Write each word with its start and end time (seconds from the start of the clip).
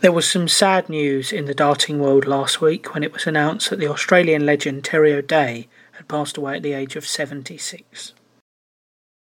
There 0.00 0.12
was 0.12 0.30
some 0.30 0.48
sad 0.48 0.88
news 0.88 1.30
in 1.30 1.44
the 1.44 1.52
darting 1.52 1.98
world 1.98 2.26
last 2.26 2.62
week 2.62 2.94
when 2.94 3.02
it 3.02 3.12
was 3.12 3.26
announced 3.26 3.68
that 3.68 3.78
the 3.78 3.90
Australian 3.90 4.46
legend 4.46 4.82
Terry 4.82 5.12
O'Dea 5.12 5.68
had 5.92 6.08
passed 6.08 6.38
away 6.38 6.56
at 6.56 6.62
the 6.62 6.72
age 6.72 6.96
of 6.96 7.06
76. 7.06 8.14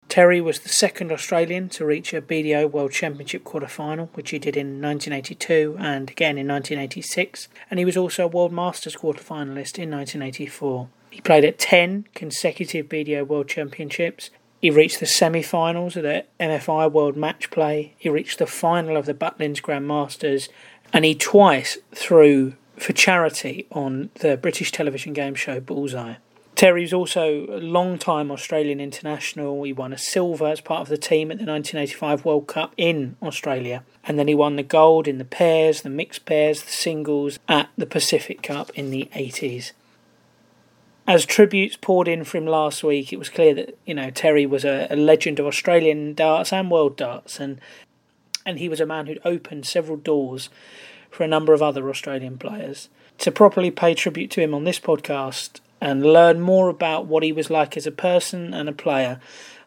Terry 0.09 0.41
was 0.41 0.59
the 0.59 0.69
second 0.69 1.13
Australian 1.13 1.69
to 1.69 1.87
reach 1.87 2.13
a 2.13 2.21
BDO 2.21 2.73
World 2.73 2.91
Championship 2.91 3.45
quarter 3.45 3.69
final, 3.69 4.11
which 4.15 4.31
he 4.31 4.41
did 4.41 4.57
in 4.57 4.83
1982 4.83 5.77
and 5.79 6.11
again 6.11 6.37
in 6.39 6.49
1986, 6.49 7.47
and 7.71 7.79
he 7.79 7.85
was 7.85 7.97
also 7.97 8.25
a 8.25 8.29
World 8.29 8.53
Masters 8.53 8.97
quarter 8.97 9.22
finalist 9.22 9.79
in 9.79 9.93
1984. 9.93 10.88
He 11.11 11.21
played 11.21 11.45
at 11.45 11.61
10 11.61 12.09
consecutive 12.17 12.88
BDO 12.88 13.29
World 13.29 13.47
Championships, 13.47 14.31
he 14.65 14.71
reached 14.71 14.99
the 14.99 15.04
semi 15.04 15.42
finals 15.42 15.94
of 15.94 16.05
the 16.05 16.24
MFI 16.41 16.91
World 16.91 17.19
Match 17.19 17.51
Play. 17.51 17.92
He 17.98 18.09
reached 18.09 18.38
the 18.38 18.47
final 18.47 18.97
of 18.97 19.05
the 19.05 19.12
Butlins 19.12 19.60
Grand 19.60 19.87
Masters. 19.87 20.48
And 20.91 21.05
he 21.05 21.15
twice 21.15 21.77
threw 21.95 22.55
for 22.79 22.95
charity 22.95 23.66
on 23.73 24.09
the 24.20 24.39
British 24.39 24.73
television 24.73 25.12
game 25.12 25.34
show 25.34 25.61
Bullseye. 25.61 26.15
Terry's 26.55 26.95
also 26.95 27.45
a 27.51 27.61
long-time 27.61 28.30
Australian 28.30 28.80
international. 28.80 29.65
He 29.65 29.75
won 29.75 29.92
a 29.92 29.98
silver 29.98 30.47
as 30.47 30.62
part 30.62 30.81
of 30.81 30.89
the 30.89 30.97
team 30.97 31.31
at 31.31 31.37
the 31.37 31.45
1985 31.45 32.25
World 32.25 32.47
Cup 32.47 32.73
in 32.78 33.17
Australia. 33.20 33.83
And 34.05 34.19
then 34.19 34.28
he 34.28 34.34
won 34.34 34.56
the 34.56 34.62
gold 34.62 35.06
in 35.06 35.19
the 35.19 35.27
pairs, 35.27 35.83
the 35.83 35.91
mixed 35.91 36.25
pairs, 36.25 36.62
the 36.62 36.70
singles 36.70 37.39
at 37.51 37.69
the 37.77 37.84
Pacific 37.84 38.42
Cup 38.42 38.70
in 38.70 38.89
the 38.89 39.11
80s 39.15 39.73
as 41.07 41.27
tributes 41.27 41.77
poured 41.77 42.09
in 42.09 42.25
for 42.25 42.39
him 42.39 42.47
last 42.47 42.83
week, 42.83 43.12
it 43.12 43.19
was 43.19 43.29
clear 43.29 43.55
that 43.55 43.79
you 43.85 43.95
know 43.95 44.11
Terry 44.11 44.47
was 44.47 44.65
a, 44.65 44.87
a, 44.91 44.97
legend 44.97 45.39
of 45.39 45.47
Australian 45.47 46.15
darts 46.15 46.53
and 46.53 46.71
world 46.71 46.97
darts, 46.97 47.39
and 47.39 47.61
and 48.47 48.59
he 48.59 48.69
was 48.69 48.81
a 48.81 48.87
man 48.87 49.07
who'd 49.07 49.21
opened 49.25 49.67
several 49.67 49.97
doors 49.97 50.48
for 51.11 51.25
a 51.25 51.29
number 51.29 51.53
of 51.53 51.62
other 51.62 51.89
Australian 51.89 52.39
players. 52.39 52.89
To 53.19 53.31
properly 53.31 53.71
pay 53.71 53.95
tribute 53.95 54.31
to 54.33 54.41
him 54.41 54.55
on 54.55 54.65
this 54.65 54.81
podcast 54.81 55.61
and 55.81 56.05
learn 56.05 56.41
more 56.41 56.69
about 56.69 57.06
what 57.06 57.23
he 57.23 57.33
was 57.33 57.50
like 57.50 57.77
as 57.77 57.87
a 57.87 57.93
person 57.93 58.53
and 58.53 58.69
a 58.69 58.73
player, 58.73 59.21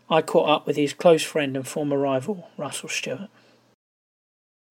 I 0.09 0.21
caught 0.21 0.49
up 0.49 0.67
with 0.67 0.75
his 0.75 0.93
close 0.93 1.23
friend 1.23 1.55
and 1.55 1.67
former 1.67 1.97
rival, 1.97 2.49
Russell 2.57 2.89
Stewart. 2.89 3.29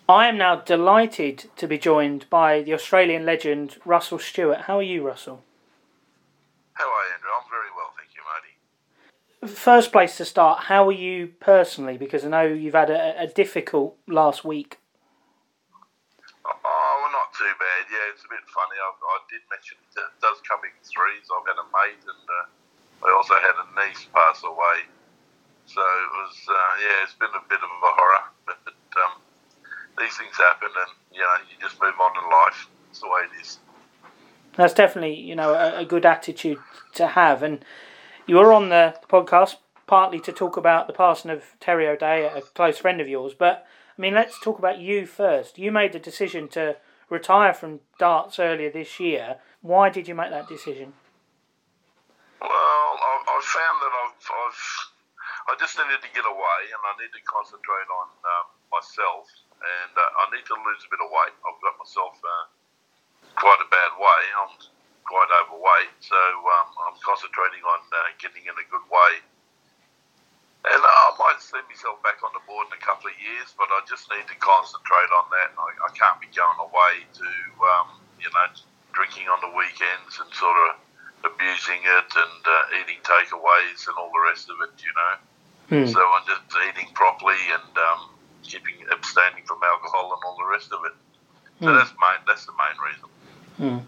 I 0.09 0.29
am 0.29 0.39
now 0.39 0.57
delighted 0.57 1.47
to 1.57 1.67
be 1.67 1.79
joined 1.79 2.27
by 2.31 2.63
the 2.63 2.75
Australian 2.75 3.25
legend, 3.25 3.79
Russell 3.85 4.19
Stewart. 4.19 4.63
How 4.63 4.79
are 4.79 4.83
you, 4.83 5.07
Russell? 5.07 5.43
How 7.07 7.13
are 7.13 7.15
you, 7.15 7.15
Andrew? 7.15 7.31
I'm 7.39 7.47
very 7.51 7.71
well, 7.71 7.95
thank 7.95 8.11
you, 8.15 8.23
Marty. 8.27 8.55
First 9.47 9.93
place 9.93 10.17
to 10.17 10.25
start, 10.25 10.65
how 10.67 10.89
are 10.89 10.99
you 11.07 11.29
personally? 11.39 11.97
Because 11.97 12.25
I 12.25 12.29
know 12.29 12.43
you've 12.43 12.75
had 12.75 12.91
a, 12.91 13.23
a 13.23 13.27
difficult 13.27 13.97
last 14.09 14.45
week. 14.45 14.79
Oh, 16.47 16.93
well, 17.03 17.13
not 17.15 17.31
too 17.35 17.51
bad. 17.59 17.83
Yeah, 17.91 18.11
it's 18.11 18.25
a 18.27 18.31
bit 18.31 18.43
funny. 18.51 18.75
I, 18.75 18.89
I 18.91 19.19
did 19.31 19.43
mention 19.51 19.79
it 19.79 20.19
does 20.23 20.39
come 20.47 20.63
in 20.67 20.75
threes. 20.83 21.27
I've 21.31 21.47
had 21.47 21.59
a 21.63 21.67
mate, 21.71 22.03
and 22.03 22.27
uh, 22.27 23.07
I 23.07 23.15
also 23.15 23.35
had 23.39 23.55
a 23.55 23.67
niece 23.79 24.07
pass 24.11 24.43
away. 24.43 24.87
So 25.67 25.83
it 25.83 26.11
was, 26.23 26.35
uh, 26.51 26.73
yeah, 26.83 27.07
it's 27.07 27.19
been 27.19 27.35
a 27.35 27.45
bit 27.47 27.63
of 27.63 27.71
a 27.71 27.93
horror. 27.95 28.27
But 28.47 29.03
um, 29.03 29.21
these 29.99 30.17
things 30.17 30.35
happen, 30.39 30.71
and 30.71 30.93
you 31.13 31.21
know, 31.21 31.37
you 31.51 31.59
just 31.61 31.79
move 31.83 31.99
on 31.99 32.15
in 32.19 32.27
life. 32.31 32.67
It's 32.91 33.03
the 33.03 33.11
way 33.11 33.27
it 33.31 33.35
is. 33.43 33.59
That's 34.57 34.75
definitely 34.75 35.15
you 35.15 35.37
know 35.37 35.55
a, 35.55 35.81
a 35.81 35.85
good 35.85 36.07
attitude 36.07 36.59
to 36.95 37.09
have. 37.09 37.43
And 37.43 37.65
you 38.27 38.37
were 38.37 38.53
on 38.53 38.71
the 38.71 38.97
podcast 39.09 39.57
partly 39.87 40.19
to 40.21 40.33
talk 40.33 40.57
about 40.57 40.87
the 40.87 40.93
passing 40.93 41.31
of 41.31 41.45
Terry 41.61 41.87
O'Dea, 41.87 42.27
a 42.27 42.43
close 42.43 42.79
friend 42.79 43.01
of 43.01 43.09
yours. 43.09 43.35
But 43.35 43.67
I 43.97 44.03
mean, 44.03 44.15
let's 44.15 44.39
talk 44.41 44.59
about 44.59 44.79
you 44.79 45.07
first. 45.07 45.59
You 45.59 45.73
made 45.73 45.93
the 45.93 45.99
decision 45.99 46.49
to 46.49 46.77
retire 47.09 47.55
from 47.55 47.81
darts 47.99 48.39
earlier 48.39 48.71
this 48.71 48.99
year. 48.99 49.37
Why 49.63 49.89
did 49.89 50.09
you 50.09 50.15
make 50.15 50.31
that 50.31 50.49
decision? 50.49 50.93
Well, 52.41 52.51
I, 52.53 53.13
I 53.25 53.39
found 53.41 53.77
that 53.81 53.95
I've, 54.05 54.21
I've, 54.21 54.63
i 55.49 55.53
just 55.59 55.79
needed 55.79 56.03
to 56.03 56.11
get 56.13 56.27
away, 56.27 56.61
and 56.69 56.83
I 56.85 56.93
need 57.01 57.15
to 57.15 57.23
concentrate 57.25 57.89
on 57.89 58.07
um, 58.21 58.47
myself, 58.69 59.31
and 59.57 59.95
uh, 59.97 60.21
I 60.23 60.25
need 60.35 60.45
to 60.45 60.57
lose 60.61 60.83
a 60.85 60.91
bit 60.93 61.01
of 61.01 61.09
weight. 61.09 61.35
I've 61.47 61.61
got 61.63 61.75
myself. 61.81 62.19
Uh, 62.21 62.56
quite 63.37 63.61
a 63.61 63.69
bad 63.69 63.93
way. 64.01 64.23
I'm 64.43 64.53
quite 65.07 65.31
overweight, 65.45 65.95
so 66.03 66.19
um, 66.19 66.69
I'm 66.91 66.99
concentrating 66.99 67.63
on 67.63 67.81
uh, 67.95 68.11
getting 68.19 68.43
in 68.45 68.57
a 68.57 68.67
good 68.67 68.87
way. 68.91 69.13
And 70.67 70.83
I 70.83 71.09
might 71.15 71.39
see 71.39 71.63
myself 71.71 72.03
back 72.03 72.19
on 72.27 72.35
the 72.35 72.43
board 72.43 72.67
in 72.67 72.75
a 72.75 72.83
couple 72.83 73.07
of 73.07 73.15
years, 73.23 73.55
but 73.55 73.71
I 73.71 73.87
just 73.87 74.11
need 74.11 74.27
to 74.27 74.35
concentrate 74.43 75.11
on 75.15 75.31
that. 75.31 75.55
I, 75.55 75.69
I 75.87 75.91
can't 75.95 76.19
be 76.19 76.27
going 76.35 76.59
away 76.59 77.07
to, 77.07 77.29
um, 77.63 78.03
you 78.19 78.27
know, 78.35 78.51
drinking 78.91 79.31
on 79.31 79.39
the 79.47 79.53
weekends 79.55 80.19
and 80.19 80.27
sort 80.35 80.59
of 80.67 80.83
abusing 81.23 81.87
it 81.87 82.11
and 82.19 82.43
uh, 82.43 82.79
eating 82.83 82.99
takeaways 83.07 83.87
and 83.87 83.95
all 83.95 84.11
the 84.11 84.25
rest 84.27 84.51
of 84.51 84.59
it, 84.67 84.75
you 84.83 84.91
know. 84.91 85.15
Mm. 85.71 85.87
So 85.87 86.03
I'm 86.03 86.27
just 86.27 86.51
eating 86.67 86.91
properly 86.99 87.39
and 87.55 87.73
um, 87.79 88.11
keeping 88.43 88.75
abstaining 88.91 89.47
from 89.47 89.63
alcohol 89.63 90.19
and 90.19 90.23
all 90.27 90.35
the 90.35 90.51
rest 90.51 90.75
of 90.75 90.83
it. 90.83 90.99
So 91.63 91.71
mm. 91.71 91.79
that's 91.79 91.95
main. 91.95 92.21
That's 92.27 92.43
the 92.43 92.59
main 92.59 92.75
reason. 92.83 93.07
Mm. 93.61 93.83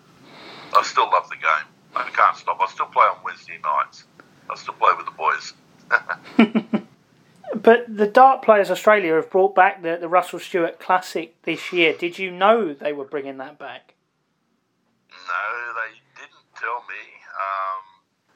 I 0.75 0.83
still 0.83 1.11
love 1.11 1.29
the 1.29 1.37
game. 1.37 1.67
I 1.97 2.09
can't 2.11 2.37
stop. 2.37 2.59
I 2.61 2.67
still 2.71 2.87
play 2.87 3.05
on 3.05 3.19
Wednesday 3.25 3.59
nights. 3.63 4.05
I 4.51 4.57
still 4.57 4.75
play 4.75 4.93
with 4.97 5.07
the 5.07 5.13
boys. 5.13 5.55
but 7.63 7.85
the 7.89 8.07
Dart 8.07 8.43
Players 8.43 8.71
Australia 8.71 9.15
have 9.15 9.31
brought 9.31 9.55
back 9.55 9.83
the, 9.83 9.99
the 10.01 10.09
Russell 10.09 10.39
Stewart 10.39 10.79
Classic 10.79 11.41
this 11.43 11.73
year. 11.73 11.95
Did 11.95 12.19
you 12.19 12.31
know 12.31 12.73
they 12.73 12.93
were 12.93 13.05
bringing 13.05 13.39
that 13.39 13.59
back? 13.59 13.95
No, 15.11 15.73
they 15.75 15.97
didn't 16.21 16.49
tell 16.57 16.85
me. 16.89 17.03
Um, 17.37 17.83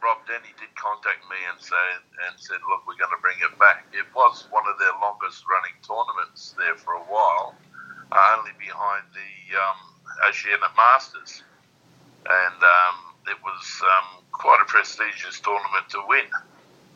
Rob 0.03 0.19
Denny 0.27 0.53
did 0.59 0.73
contact 0.75 1.23
me 1.31 1.37
and 1.49 1.61
say 1.61 1.87
and 2.29 2.35
said, 2.37 2.59
"Look, 2.69 2.87
we're 2.87 2.99
going 2.99 3.15
to 3.15 3.23
bring 3.23 3.39
it 3.41 3.57
back." 3.59 3.87
It 3.93 4.07
was 4.15 4.49
one 4.51 4.65
of 4.67 4.79
their 4.79 4.93
longest 5.01 5.45
running 5.49 5.77
tournaments 5.81 6.55
there 6.59 6.77
for 6.77 6.95
a 6.95 7.05
while, 7.07 7.55
uh, 8.11 8.37
only 8.39 8.53
behind 8.59 9.05
the 9.15 9.57
um, 9.57 9.92
Oceania 10.27 10.71
Masters, 10.77 11.43
and 12.27 12.59
um, 12.61 12.97
it 13.27 13.39
was 13.43 13.65
um, 13.83 14.23
quite 14.33 14.61
a 14.63 14.67
prestigious 14.67 15.41
tournament 15.41 15.89
to 15.91 16.01
win. 16.07 16.29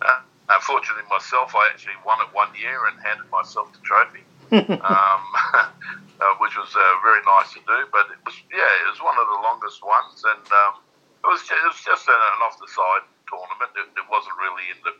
Uh, 0.02 0.20
unfortunately, 0.48 1.06
myself, 1.10 1.54
I 1.54 1.70
actually 1.72 1.98
won 2.04 2.20
it 2.22 2.30
one 2.32 2.50
year 2.54 2.86
and 2.86 2.98
handed 3.02 3.28
myself 3.30 3.72
the 3.72 3.82
trophy, 3.82 4.24
um, 4.82 5.22
uh, 6.22 6.34
which 6.38 6.54
was 6.56 6.70
uh, 6.74 6.94
very 7.02 7.22
nice 7.26 7.52
to 7.54 7.62
do. 7.64 7.78
But 7.90 8.10
it 8.12 8.20
was, 8.24 8.36
yeah, 8.50 8.72
it 8.84 8.88
was 8.90 9.00
one 9.02 9.18
of 9.18 9.26
the 9.26 9.40
longest 9.42 9.82
ones, 9.82 10.22
and 10.24 10.46
um, 10.46 10.82
it 11.24 11.28
was 11.28 11.42
just, 11.42 11.58
it 11.58 11.66
was 11.66 11.82
just 11.82 12.04
an, 12.06 12.18
an 12.18 12.40
off 12.46 12.58
the 12.58 12.70
side 12.70 13.06
tournament. 13.26 13.72
It, 13.74 13.88
it, 13.98 14.06
wasn't 14.06 14.38
really 14.38 14.70
in 14.70 14.80
the 14.86 14.94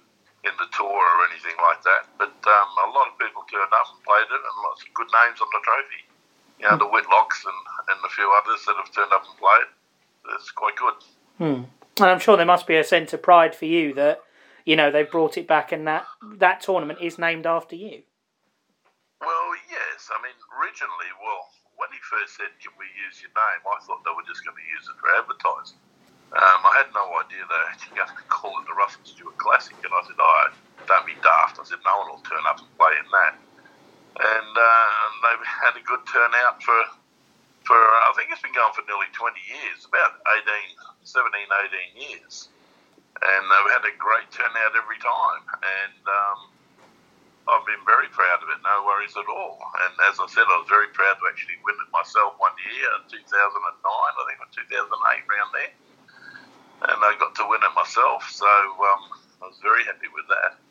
in 0.47 0.55
the 0.63 0.71
tour 0.75 1.03
or 1.03 1.19
anything 1.31 1.59
like 1.59 1.83
that. 1.83 2.07
But 2.19 2.35
um, 2.35 2.69
a 2.87 2.91
lot 2.95 3.11
of 3.11 3.19
people 3.19 3.43
turned 3.51 3.71
up 3.71 3.89
and 3.95 4.01
played 4.03 4.31
it, 4.31 4.43
and 4.43 4.55
lots 4.63 4.83
of 4.83 4.91
good 4.95 5.11
names 5.11 5.39
on 5.39 5.51
the 5.51 5.63
trophy 5.63 6.07
you 6.59 6.69
know, 6.69 6.77
the 6.77 6.89
Whitlocks 6.89 7.45
and, 7.45 7.61
and 7.89 7.99
a 8.05 8.09
few 8.09 8.27
others 8.43 8.65
that 8.67 8.77
have 8.77 8.93
turned 8.93 9.13
up 9.13 9.25
and 9.25 9.39
played. 9.39 9.71
It's 10.35 10.51
quite 10.51 10.77
good. 10.77 10.99
Hmm. 11.39 11.63
And 12.03 12.11
I'm 12.11 12.21
sure 12.21 12.37
there 12.37 12.47
must 12.47 12.67
be 12.67 12.77
a 12.77 12.85
sense 12.85 13.13
of 13.13 13.23
pride 13.23 13.55
for 13.55 13.65
you 13.65 13.95
that, 13.95 14.21
you 14.65 14.77
know, 14.77 14.91
they've 14.91 15.11
brought 15.11 15.39
it 15.39 15.47
back 15.47 15.73
and 15.73 15.87
that, 15.87 16.05
that 16.39 16.61
tournament 16.61 17.01
is 17.01 17.19
named 17.19 17.47
after 17.47 17.77
you. 17.77 18.03
Well, 19.21 19.49
yes. 19.71 20.11
I 20.13 20.21
mean, 20.21 20.37
originally, 20.61 21.11
well, 21.23 21.49
when 21.81 21.89
he 21.95 22.01
first 22.05 22.37
said, 22.37 22.53
can 22.61 22.75
we 22.77 22.85
use 23.07 23.23
your 23.23 23.33
name, 23.33 23.63
I 23.65 23.79
thought 23.87 24.05
they 24.05 24.13
were 24.13 24.27
just 24.29 24.45
going 24.45 24.59
to 24.59 24.67
use 24.69 24.85
it 24.91 24.97
for 25.01 25.09
advertising. 25.17 25.81
Um, 26.37 26.61
I 26.67 26.83
had 26.83 26.91
no 26.93 27.07
idea 27.23 27.47
they 27.47 27.55
were 27.55 27.71
actually 27.71 27.97
going 27.97 28.13
to 28.21 28.29
call 28.29 28.53
it 28.61 28.69
the 28.69 28.77
Russell 28.77 29.07
Stewart 29.07 29.39
Classic, 29.39 29.79
and 29.81 29.95
I 29.95 30.01
said, 30.05 30.19
oh, 30.21 30.53
don't 30.85 31.07
be 31.07 31.17
daft. 31.25 31.57
I 31.57 31.65
said, 31.65 31.81
no 31.87 31.95
one 32.05 32.13
will 32.13 32.25
turn 32.27 32.45
up 32.45 32.61
and 32.61 32.69
play 32.77 32.93
in 32.99 33.09
that 33.09 33.41
and, 34.17 34.53
uh, 34.57 34.89
and 35.05 35.15
they've 35.23 35.47
had 35.65 35.75
a 35.77 35.85
good 35.85 36.01
turnout 36.09 36.63
for 36.63 36.81
for 37.67 37.77
I 37.77 38.15
think 38.15 38.31
it's 38.31 38.41
been 38.41 38.55
going 38.55 38.73
for 38.73 38.87
nearly 38.87 39.11
20 39.11 39.35
years, 39.43 39.85
about 39.85 40.23
18, 40.47 41.03
17, 41.03 41.35
18 41.99 41.99
years, 41.99 42.49
and 43.19 43.43
they've 43.51 43.75
had 43.75 43.85
a 43.85 43.95
great 43.99 44.31
turnout 44.31 44.79
every 44.79 45.03
time, 45.03 45.43
and 45.61 46.01
um, 46.07 46.39
I've 47.51 47.67
been 47.67 47.83
very 47.83 48.07
proud 48.15 48.41
of 48.41 48.49
it, 48.55 48.63
no 48.63 48.87
worries 48.87 49.19
at 49.19 49.27
all. 49.27 49.59
And 49.83 49.93
as 50.07 50.23
I 50.23 50.27
said, 50.31 50.47
I 50.47 50.63
was 50.63 50.71
very 50.71 50.91
proud 50.95 51.19
to 51.19 51.25
actually 51.27 51.59
win 51.67 51.75
it 51.79 51.91
myself 51.91 52.39
one 52.39 52.55
year, 52.63 52.91
2009, 53.11 53.19
I 53.19 54.23
think, 54.31 54.39
or 54.39 54.51
2008, 54.55 55.27
around 55.27 55.51
there, 55.51 55.75
and 56.95 56.99
I 57.03 57.19
got 57.19 57.35
to 57.43 57.45
win 57.51 57.67
it 57.67 57.75
myself, 57.75 58.31
so 58.31 58.47
um, 58.47 59.03
I 59.43 59.51
was 59.51 59.59
very 59.59 59.83
happy 59.83 60.07
with 60.15 60.31
that 60.31 60.63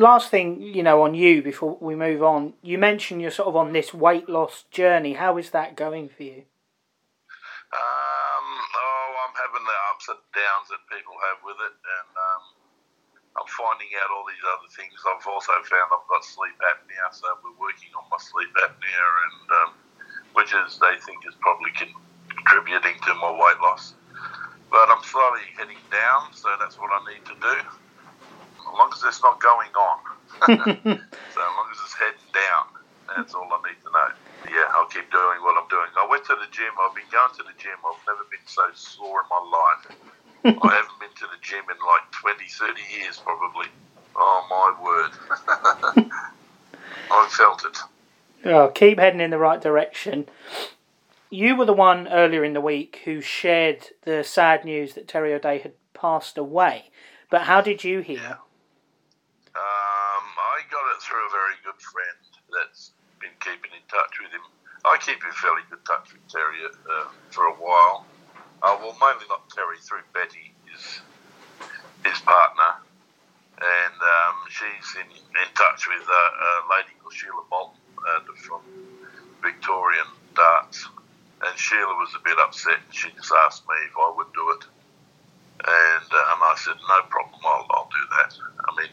last 0.00 0.30
thing, 0.30 0.60
you 0.60 0.82
know, 0.82 1.02
on 1.02 1.14
you 1.14 1.42
before 1.42 1.76
we 1.80 1.94
move 1.94 2.22
on, 2.22 2.54
you 2.62 2.78
mentioned 2.78 3.20
you're 3.20 3.30
sort 3.30 3.48
of 3.48 3.56
on 3.56 3.72
this 3.72 3.92
weight 3.94 4.28
loss 4.28 4.64
journey. 4.70 5.12
How 5.12 5.36
is 5.36 5.50
that 5.50 5.76
going 5.76 6.08
for 6.08 6.24
you? 6.24 6.42
Um, 7.70 8.46
oh, 8.74 9.08
I'm 9.22 9.36
having 9.36 9.62
the 9.62 9.78
ups 9.94 10.08
and 10.08 10.18
downs 10.34 10.66
that 10.74 10.82
people 10.90 11.14
have 11.30 11.38
with 11.46 11.60
it, 11.62 11.76
and 11.78 12.12
um, 12.18 12.42
I'm 13.38 13.46
finding 13.46 13.92
out 14.02 14.10
all 14.10 14.26
these 14.26 14.42
other 14.42 14.70
things. 14.74 14.98
I've 15.06 15.22
also 15.28 15.54
found 15.68 15.86
I've 15.94 16.08
got 16.10 16.24
sleep 16.26 16.58
apnea, 16.66 17.06
so 17.14 17.30
we're 17.44 17.60
working 17.60 17.94
on 17.94 18.10
my 18.10 18.18
sleep 18.18 18.50
apnea, 18.58 19.06
and 19.06 19.46
um, 19.62 19.70
which 20.34 20.50
is 20.50 20.82
they 20.82 20.98
think 21.06 21.22
is 21.28 21.38
probably 21.38 21.70
contributing 21.78 22.98
to 23.06 23.14
my 23.22 23.30
weight 23.30 23.60
loss. 23.62 23.94
But 24.72 24.90
I'm 24.90 25.02
slowly 25.02 25.46
heading 25.54 25.82
down, 25.94 26.34
so 26.34 26.50
that's 26.58 26.78
what 26.78 26.90
I 26.90 26.98
need 27.06 27.22
to 27.26 27.36
do. 27.38 27.56
As 28.70 28.78
long 28.78 28.90
as 28.94 29.02
it's 29.02 29.22
not 29.22 29.40
going 29.40 29.74
on. 29.74 29.98
so 30.46 31.40
as 31.42 31.54
long 31.58 31.68
as 31.70 31.78
it's 31.82 31.94
heading 31.94 32.30
down, 32.32 32.66
that's 33.16 33.34
all 33.34 33.50
I 33.50 33.58
need 33.68 33.82
to 33.84 33.90
know. 33.90 34.10
Yeah, 34.48 34.70
I'll 34.74 34.86
keep 34.86 35.10
doing 35.10 35.42
what 35.42 35.60
I'm 35.60 35.68
doing. 35.68 35.90
I 35.98 36.06
went 36.08 36.24
to 36.26 36.36
the 36.38 36.46
gym. 36.50 36.70
I've 36.80 36.94
been 36.94 37.10
going 37.10 37.34
to 37.36 37.42
the 37.42 37.56
gym. 37.58 37.76
I've 37.84 38.00
never 38.06 38.24
been 38.30 38.46
so 38.46 38.62
sore 38.74 39.22
in 39.22 39.28
my 39.28 39.42
life. 39.50 39.82
I 40.62 40.74
haven't 40.74 41.00
been 41.00 41.14
to 41.18 41.26
the 41.26 41.40
gym 41.42 41.64
in 41.68 41.76
like 41.84 42.10
20, 42.12 42.44
30 42.46 42.80
years 42.96 43.18
probably. 43.18 43.66
Oh, 44.16 44.46
my 44.48 44.82
word. 44.82 46.06
I 47.10 47.28
felt 47.30 47.64
it. 47.64 47.78
Oh, 48.44 48.68
keep 48.68 48.98
heading 48.98 49.20
in 49.20 49.30
the 49.30 49.38
right 49.38 49.60
direction. 49.60 50.26
You 51.28 51.56
were 51.56 51.66
the 51.66 51.72
one 51.72 52.08
earlier 52.08 52.42
in 52.42 52.54
the 52.54 52.60
week 52.60 53.00
who 53.04 53.20
shared 53.20 53.88
the 54.02 54.24
sad 54.24 54.64
news 54.64 54.94
that 54.94 55.06
Terry 55.06 55.34
O'Dea 55.34 55.58
had 55.58 55.72
passed 55.94 56.38
away. 56.38 56.90
But 57.30 57.42
how 57.42 57.60
did 57.60 57.84
you 57.84 58.00
hear? 58.00 58.18
It 58.18 58.49
through 61.00 61.24
a 61.26 61.32
very 61.32 61.56
good 61.64 61.80
friend 61.80 62.20
that's 62.52 62.92
been 63.20 63.32
keeping 63.40 63.72
in 63.72 63.84
touch 63.88 64.20
with 64.20 64.32
him. 64.32 64.44
I 64.84 64.96
keep 65.00 65.20
in 65.20 65.32
fairly 65.32 65.64
good 65.68 65.84
touch 65.84 66.12
with 66.12 66.24
Terry 66.28 66.60
uh, 66.64 67.08
for 67.28 67.48
a 67.48 67.56
while. 67.56 68.04
Uh, 68.62 68.76
well, 68.80 68.96
mainly 69.00 69.24
not 69.28 69.48
Terry, 69.48 69.80
through 69.80 70.04
Betty, 70.12 70.52
his, 70.68 71.00
his 72.04 72.20
partner. 72.20 72.80
And 73.60 73.96
um, 74.00 74.36
she's 74.48 74.88
in, 75.00 75.08
in 75.08 75.48
touch 75.52 75.88
with 75.88 76.04
uh, 76.04 76.12
a 76.12 76.52
lady 76.72 76.92
called 77.00 77.12
Sheila 77.12 77.44
Bolton 77.48 77.80
uh, 78.04 78.20
from 78.36 78.60
Victorian 79.42 80.08
Darts. 80.34 80.88
And 81.44 81.56
Sheila 81.56 81.96
was 81.96 82.12
a 82.16 82.22
bit 82.24 82.36
upset. 82.40 82.80
And 82.84 82.94
she 82.94 83.08
just 83.16 83.32
asked 83.44 83.64
me 83.68 83.76
if 83.84 83.96
I 83.96 84.12
would 84.16 84.32
do 84.32 84.44
it. 84.56 84.64
And, 85.60 86.08
and 86.08 86.40
I 86.40 86.54
said, 86.56 86.76
no 86.88 87.04
problem, 87.08 87.40
I'll, 87.44 87.66
I'll 87.68 87.90
do 87.92 88.04
that. 88.16 88.32
I 88.64 88.80
mean, 88.80 88.92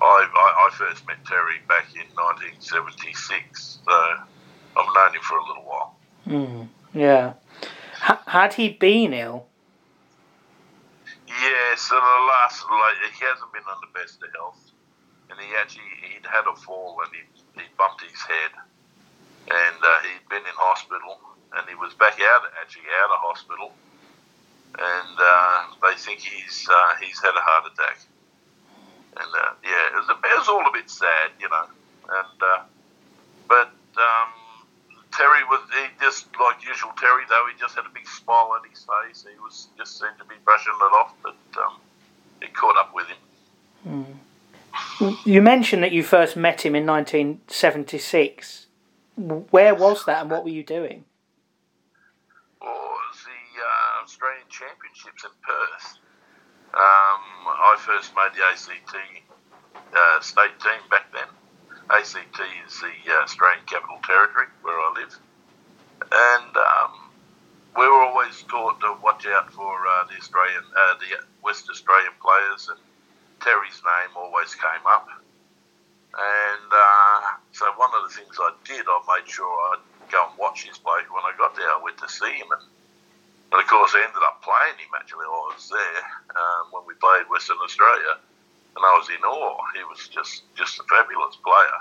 I 0.00 0.28
first 0.74 1.06
met 1.06 1.24
Terry 1.24 1.58
back 1.68 1.86
in 1.94 2.06
1976, 2.14 3.78
so 3.84 3.92
I've 3.92 4.94
known 4.94 5.14
him 5.14 5.22
for 5.22 5.38
a 5.38 5.46
little 5.46 5.64
while. 5.64 5.96
Mm, 6.26 6.68
yeah. 6.92 7.34
H- 8.02 8.26
had 8.26 8.54
he 8.54 8.70
been 8.70 9.12
ill? 9.12 9.46
Yeah, 11.26 11.74
so 11.76 11.94
the 11.94 12.26
last, 12.28 12.64
like, 12.70 13.12
he 13.18 13.24
hasn't 13.24 13.52
been 13.52 13.66
on 13.68 13.78
the 13.80 13.98
best 13.98 14.22
of 14.22 14.28
health. 14.34 14.60
And 15.30 15.40
he 15.40 15.54
actually, 15.56 15.88
he'd 16.02 16.26
had 16.26 16.44
a 16.46 16.54
fall 16.54 16.98
and 17.04 17.10
he, 17.14 17.60
he 17.60 17.66
bumped 17.78 18.02
his 18.02 18.20
head. 18.20 18.52
And 19.50 19.78
uh, 19.82 19.98
he'd 20.02 20.28
been 20.28 20.44
in 20.46 20.54
hospital 20.54 21.18
and 21.56 21.68
he 21.68 21.74
was 21.74 21.94
back 21.94 22.18
out, 22.20 22.42
actually 22.60 22.88
out 23.02 23.10
of 23.10 23.18
hospital. 23.22 23.72
And 24.74 25.16
uh, 25.18 25.58
they 25.82 25.94
think 25.96 26.20
he's 26.20 26.66
uh, 26.68 26.94
he's 27.00 27.20
had 27.22 27.30
a 27.30 27.40
heart 27.40 27.72
attack. 27.72 27.98
And 29.16 29.30
uh, 29.34 29.52
yeah, 29.62 29.94
it 29.94 29.96
was, 29.96 30.08
a, 30.08 30.12
it 30.12 30.38
was 30.38 30.48
all 30.48 30.66
a 30.66 30.72
bit 30.72 30.90
sad, 30.90 31.30
you 31.40 31.48
know. 31.48 31.66
And 32.08 32.42
uh, 32.42 32.62
but 33.48 33.70
um, 33.96 34.28
Terry 35.12 35.44
was 35.44 35.60
he 35.72 35.86
just 36.00 36.26
like 36.40 36.64
usual 36.66 36.90
Terry 36.98 37.22
though 37.28 37.46
he 37.52 37.58
just 37.58 37.74
had 37.76 37.84
a 37.86 37.94
big 37.94 38.06
smile 38.08 38.52
on 38.54 38.68
his 38.68 38.84
face. 38.84 39.24
He 39.30 39.38
was 39.40 39.68
just 39.78 39.98
seemed 39.98 40.18
to 40.18 40.24
be 40.24 40.34
brushing 40.44 40.72
it 40.74 40.94
off, 40.94 41.14
but 41.22 41.36
um, 41.62 41.78
it 42.42 42.54
caught 42.54 42.76
up 42.76 42.92
with 42.94 43.06
him. 43.06 43.18
Mm. 43.88 45.16
You 45.24 45.40
mentioned 45.40 45.82
that 45.84 45.92
you 45.92 46.02
first 46.02 46.36
met 46.36 46.64
him 46.64 46.74
in 46.74 46.84
1976. 46.86 48.66
Where 49.16 49.74
was 49.74 50.04
that, 50.06 50.22
and 50.22 50.30
what 50.30 50.42
were 50.42 50.50
you 50.50 50.64
doing? 50.64 51.04
Well, 52.60 52.70
it 52.70 52.74
was 52.74 53.24
the 53.24 53.60
uh, 53.62 54.02
Australian 54.02 54.46
Championships 54.48 55.24
in 55.24 55.30
Perth. 55.42 55.98
Um, 56.74 57.22
I 57.46 57.76
first 57.78 58.10
made 58.16 58.34
the 58.34 58.42
ACT 58.50 58.96
uh, 59.94 60.20
state 60.20 60.58
team 60.58 60.82
back 60.90 61.06
then. 61.12 61.30
ACT 61.90 62.40
is 62.66 62.80
the 62.80 63.12
uh, 63.14 63.22
Australian 63.22 63.64
Capital 63.66 64.00
Territory 64.02 64.46
where 64.62 64.74
I 64.74 64.90
live, 64.98 65.14
and 66.02 66.56
um, 66.56 66.92
we 67.76 67.86
were 67.86 68.02
always 68.02 68.42
taught 68.48 68.80
to 68.80 68.96
watch 69.02 69.26
out 69.26 69.52
for 69.52 69.70
uh, 69.86 70.04
the 70.10 70.16
Australian, 70.18 70.64
uh, 70.74 70.94
the 70.98 71.22
West 71.42 71.70
Australian 71.70 72.12
players, 72.20 72.68
and 72.68 72.78
Terry's 73.40 73.80
name 73.84 74.16
always 74.16 74.54
came 74.54 74.86
up. 74.88 75.06
And 76.14 76.70
uh, 76.72 77.20
so 77.52 77.66
one 77.76 77.90
of 77.94 78.08
the 78.08 78.14
things 78.14 78.34
I 78.38 78.50
did, 78.64 78.86
I 78.86 78.98
made 79.18 79.28
sure 79.30 79.46
I'd 79.46 80.10
go 80.10 80.26
and 80.28 80.38
watch 80.38 80.64
his 80.66 80.78
play. 80.78 81.02
When 81.10 81.22
I 81.22 81.36
got 81.38 81.54
there, 81.54 81.70
I 81.70 81.80
went 81.82 81.98
to 81.98 82.08
see 82.08 82.34
him, 82.34 82.46
and, 82.50 82.62
and 83.54 83.62
of 83.62 83.70
course, 83.70 83.94
I 83.94 84.02
ended 84.02 84.18
up 84.26 84.42
playing 84.42 84.82
him. 84.82 84.90
Actually, 84.98 85.30
while 85.30 85.46
I 85.46 85.54
was 85.54 85.70
there 85.70 86.02
um, 86.34 86.74
when 86.74 86.82
we 86.90 86.98
played 86.98 87.30
Western 87.30 87.62
Australia, 87.62 88.18
and 88.74 88.82
I 88.82 88.92
was 88.98 89.06
in 89.14 89.22
awe. 89.22 89.62
He 89.78 89.86
was 89.86 90.10
just 90.10 90.42
just 90.58 90.82
a 90.82 90.84
fabulous 90.90 91.38
player. 91.38 91.78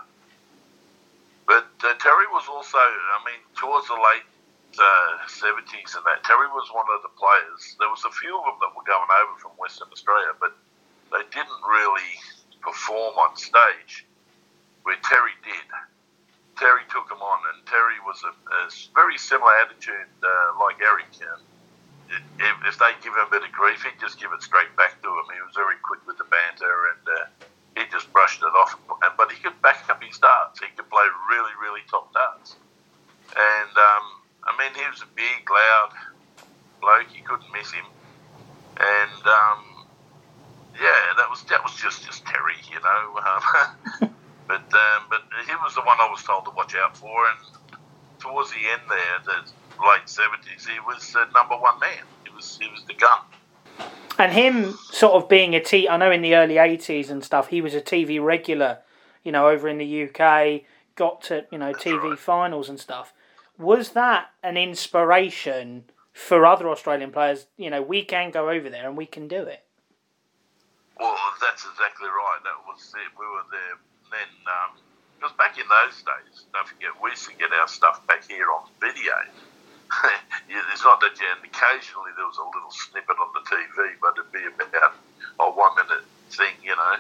But 1.49 1.73
uh, 1.81 1.97
Terry 1.97 2.29
was 2.31 2.45
also, 2.47 2.77
I 2.77 3.19
mean, 3.25 3.41
towards 3.57 3.89
the 3.89 3.99
late 3.99 4.23
uh, 4.79 5.27
70s 5.27 5.91
and 5.91 6.05
that, 6.07 6.23
Terry 6.23 6.47
was 6.47 6.71
one 6.71 6.87
of 6.87 7.03
the 7.03 7.11
players. 7.19 7.75
There 7.83 7.91
was 7.91 8.05
a 8.07 8.13
few 8.15 8.31
of 8.37 8.47
them 8.47 8.63
that 8.63 8.71
were 8.71 8.87
going 8.87 9.11
over 9.11 9.35
from 9.41 9.51
Western 9.59 9.91
Australia, 9.91 10.31
but 10.39 10.55
they 11.11 11.25
didn't 11.35 11.61
really 11.67 12.15
perform 12.61 13.19
on 13.19 13.35
stage 13.35 14.07
where 14.83 14.95
Terry 15.03 15.35
did. 15.43 15.67
Terry 16.55 16.87
took 16.87 17.11
him 17.11 17.19
on, 17.19 17.39
and 17.51 17.65
Terry 17.65 17.99
was 18.05 18.23
a, 18.23 18.31
a 18.31 18.61
very 18.95 19.17
similar 19.17 19.51
attitude 19.59 20.07
uh, 20.23 20.55
like 20.63 20.79
Eric. 20.79 21.11
Uh, 21.19 21.43
if, 22.09 22.55
if 22.67 22.75
they 22.79 22.91
give 23.01 23.13
him 23.13 23.25
a 23.27 23.31
bit 23.31 23.43
of 23.43 23.51
grief, 23.51 23.83
he'd 23.83 23.99
just 23.99 24.19
give 24.19 24.31
it 24.33 24.41
straight 24.41 24.75
back 24.75 25.01
to 25.01 25.09
him. 25.09 25.25
He 25.31 25.41
was 25.41 25.55
very 25.55 25.75
quick 25.81 26.05
with 26.07 26.17
the 26.17 26.27
banter, 26.27 26.91
and 26.93 27.03
uh, 27.07 27.25
he 27.77 27.83
just 27.91 28.11
brushed 28.13 28.41
it 28.41 28.53
off. 28.53 28.75
And 29.03 29.13
but 29.17 29.31
he 29.31 29.41
could 29.41 29.59
back 29.61 29.85
up 29.89 30.03
his 30.03 30.17
darts. 30.19 30.59
He 30.59 30.67
could 30.75 30.89
play 30.89 31.05
really, 31.29 31.53
really 31.61 31.81
top 31.89 32.13
darts. 32.13 32.55
And 33.33 33.73
um, 33.77 34.05
I 34.45 34.51
mean, 34.59 34.73
he 34.75 34.85
was 34.89 35.01
a 35.01 35.09
big, 35.15 35.49
loud 35.49 35.91
bloke. 36.81 37.09
You 37.15 37.23
couldn't 37.23 37.51
miss 37.53 37.71
him. 37.71 37.85
And 38.77 39.23
um, 39.25 39.59
yeah, 40.77 41.13
that 41.17 41.29
was 41.29 41.43
that 41.49 41.63
was 41.63 41.75
just 41.75 42.05
just 42.05 42.25
Terry, 42.25 42.57
you 42.69 42.79
know. 42.81 43.19
Um, 44.45 44.59
but 44.59 44.67
um, 44.75 45.07
but 45.09 45.21
he 45.47 45.55
was 45.63 45.73
the 45.73 45.81
one 45.81 45.97
I 46.01 46.09
was 46.11 46.21
told 46.23 46.43
to 46.45 46.51
watch 46.51 46.75
out 46.75 46.97
for. 46.97 47.25
And 47.27 47.79
towards 48.19 48.51
the 48.51 48.59
end 48.59 48.81
there, 48.89 49.19
the 49.23 49.51
late 49.85 50.07
seventies, 50.07 50.65
he 50.65 50.79
was 50.79 51.11
the 51.11 51.25
number 51.33 51.55
one 51.55 51.79
man. 51.79 52.03
He 52.23 52.35
was 52.35 52.57
he 52.61 52.69
was 52.69 52.83
the 52.85 52.93
gun. 52.93 53.19
And 54.19 54.31
him 54.31 54.73
sort 54.91 55.13
of 55.13 55.27
being 55.27 55.55
a 55.55 55.59
T, 55.59 55.89
I 55.89 55.97
know 55.97 56.11
in 56.11 56.21
the 56.21 56.35
early 56.35 56.55
80s 56.55 57.09
and 57.09 57.23
stuff, 57.23 57.47
he 57.47 57.61
was 57.61 57.73
a 57.73 57.81
TV 57.81 58.23
regular, 58.23 58.79
you 59.23 59.31
know, 59.31 59.49
over 59.49 59.67
in 59.67 59.79
the 59.79 60.03
UK, 60.03 60.61
got 60.95 61.23
to, 61.23 61.45
you 61.51 61.57
know, 61.57 61.71
That's 61.71 61.83
TV 61.83 62.11
right. 62.11 62.19
finals 62.19 62.69
and 62.69 62.79
stuff. 62.79 63.13
Was 63.57 63.89
that 63.93 64.29
an 64.43 64.55
inspiration 64.55 65.85
for 66.11 66.45
other 66.45 66.69
Australian 66.69 67.11
players? 67.11 67.47
You 67.57 67.71
know, 67.71 67.81
we 67.81 68.03
can 68.03 68.29
go 68.29 68.51
over 68.51 68.69
there 68.69 68.87
and 68.87 68.95
we 68.95 69.07
can 69.07 69.27
do 69.27 69.41
it. 69.41 69.63
Well, 70.99 71.17
that's 71.41 71.65
exactly 71.65 72.07
right. 72.07 72.39
That 72.43 72.67
was 72.67 72.93
it. 72.93 73.19
We 73.19 73.25
were 73.25 73.49
there 73.49 73.79
then. 74.11 74.29
Um, 74.45 74.77
because 75.23 75.37
back 75.37 75.57
in 75.57 75.63
those 75.69 76.03
days, 76.03 76.45
don't 76.53 76.67
forget, 76.67 76.89
we 77.01 77.11
used 77.11 77.29
to 77.29 77.35
get 77.35 77.53
our 77.53 77.67
stuff 77.67 78.05
back 78.07 78.27
here 78.27 78.45
on 78.51 78.67
video. 78.81 79.13
yeah, 80.49 80.73
it's 80.73 80.83
not 80.83 80.99
that, 81.01 81.13
and 81.13 81.41
occasionally 81.45 82.11
there 82.17 82.25
was 82.25 82.39
a 82.39 82.47
little 82.47 82.71
snippet 82.71 83.17
on 83.19 83.29
the 83.35 83.43
TV, 83.45 83.93
but 84.01 84.17
it'd 84.17 84.31
be 84.31 84.43
about 84.47 84.95
a 85.39 85.47
one 85.51 85.75
minute 85.75 86.05
thing, 86.31 86.55
you 86.63 86.75
know. 86.75 86.97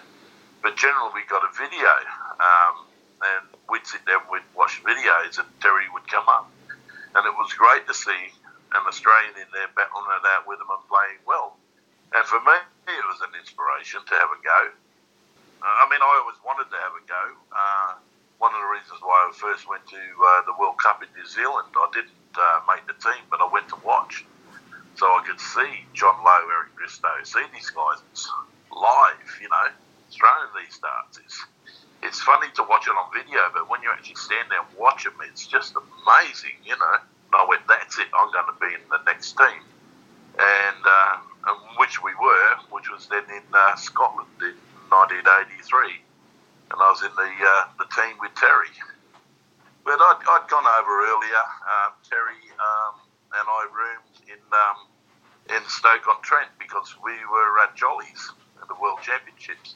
But 0.61 0.77
generally, 0.77 1.11
we 1.15 1.23
got 1.27 1.43
a 1.43 1.51
video, 1.55 1.91
um, 2.39 2.75
and 3.19 3.43
we'd 3.67 3.85
sit 3.87 4.05
there 4.05 4.19
and 4.19 4.29
we'd 4.31 4.47
watch 4.55 4.79
videos, 4.83 5.39
and 5.39 5.47
Terry 5.59 5.89
would 5.91 6.07
come 6.07 6.27
up. 6.29 6.47
And 7.15 7.23
it 7.25 7.35
was 7.35 7.53
great 7.53 7.85
to 7.87 7.93
see 7.93 8.31
an 8.73 8.83
Australian 8.87 9.37
in 9.37 9.49
there 9.53 9.69
battling 9.75 10.09
it 10.09 10.25
out 10.33 10.47
with 10.47 10.57
them 10.57 10.71
and 10.71 10.81
playing 10.89 11.21
well. 11.27 11.57
And 12.13 12.25
for 12.25 12.41
me, 12.41 12.57
it 12.89 13.05
was 13.05 13.21
an 13.21 13.33
inspiration 13.37 14.01
to 14.01 14.13
have 14.17 14.31
a 14.33 14.39
go. 14.41 14.61
Uh, 15.61 15.75
I 15.81 15.85
mean, 15.89 16.01
I 16.01 16.11
always 16.21 16.39
wanted 16.41 16.69
to 16.73 16.79
have 16.81 16.93
a 16.93 17.03
go. 17.05 17.23
Uh, 17.53 17.91
one 18.39 18.53
of 18.53 18.59
the 18.59 18.71
reasons 18.71 18.99
why 19.01 19.29
I 19.29 19.31
first 19.35 19.69
went 19.69 19.85
to 19.87 20.01
uh, 20.01 20.41
the 20.47 20.55
World 20.57 20.77
Cup 20.81 21.03
in 21.03 21.09
New 21.15 21.27
Zealand, 21.27 21.69
I 21.75 21.87
didn't 21.93 22.22
uh, 22.37 22.59
make 22.67 22.85
the 22.87 22.93
team, 23.01 23.21
but 23.29 23.41
I 23.41 23.49
went 23.51 23.69
to 23.69 23.77
watch. 23.83 24.25
So 24.95 25.05
I 25.07 25.23
could 25.25 25.39
see 25.39 25.85
John 25.93 26.15
Lowe, 26.23 26.47
Eric 26.53 26.75
Bristow, 26.75 27.09
see 27.23 27.41
these 27.53 27.69
guys 27.71 27.99
live, 28.71 29.29
you 29.41 29.49
know, 29.49 29.67
throwing 30.11 30.51
these 30.59 30.77
darts. 30.77 31.17
It's, 31.17 31.45
it's 32.03 32.21
funny 32.21 32.47
to 32.55 32.63
watch 32.63 32.87
it 32.87 32.91
on 32.91 33.09
video, 33.13 33.41
but 33.53 33.69
when 33.69 33.81
you 33.81 33.89
actually 33.91 34.15
stand 34.15 34.49
there 34.49 34.61
and 34.61 34.77
watch 34.77 35.03
them, 35.03 35.13
it's 35.25 35.47
just 35.47 35.73
amazing, 35.73 36.57
you 36.63 36.77
know. 36.77 36.97
And 37.01 37.33
I 37.33 37.45
went, 37.47 37.65
that's 37.67 37.97
it, 37.97 38.07
I'm 38.13 38.31
going 38.31 38.45
to 38.53 38.57
be 38.61 38.73
in 38.75 38.85
the 38.89 39.01
next 39.05 39.37
team. 39.37 39.61
And, 40.37 40.83
uh, 40.85 41.17
and 41.47 41.57
which 41.77 42.03
we 42.03 42.11
were, 42.21 42.49
which 42.69 42.91
was 42.91 43.07
then 43.07 43.25
in 43.29 43.43
uh, 43.53 43.75
Scotland 43.75 44.29
in 44.41 44.57
1983 44.89 46.03
and 46.73 46.81
I 46.81 46.89
was 46.89 47.01
in 47.05 47.13
the 47.13 47.29
uh, 47.29 47.63
the 47.77 47.87
team 47.93 48.17
with 48.19 48.33
Terry. 48.33 48.73
But 49.85 49.99
I'd, 49.99 50.21
I'd 50.27 50.47
gone 50.49 50.65
over 50.67 50.93
earlier. 51.11 51.45
Um, 51.67 51.91
Terry 52.07 52.39
um, 52.59 52.95
and 53.35 53.45
I 53.47 53.61
roomed 53.71 54.17
in 54.29 54.41
um, 54.51 54.79
in 55.49 55.63
Stoke 55.67 56.07
on 56.07 56.21
Trent 56.23 56.49
because 56.59 56.95
we 57.03 57.13
were 57.27 57.59
at 57.63 57.75
Jollees 57.75 58.31
at 58.61 58.67
the 58.67 58.79
World 58.81 58.99
Championships. 59.03 59.75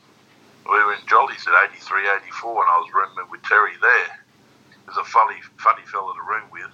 We 0.65 0.79
were 0.83 0.93
in 0.93 1.03
Jollees 1.07 1.47
at 1.47 1.71
83, 1.71 2.07
84, 2.27 2.63
and 2.63 2.71
I 2.71 2.77
was 2.79 2.91
rooming 2.93 3.31
with 3.31 3.43
Terry 3.43 3.75
there. 3.81 4.11
He 4.71 4.87
was 4.87 4.97
a 4.97 5.03
funny, 5.03 5.39
funny 5.57 5.83
fellow 5.91 6.13
to 6.13 6.23
room 6.23 6.49
with. 6.51 6.71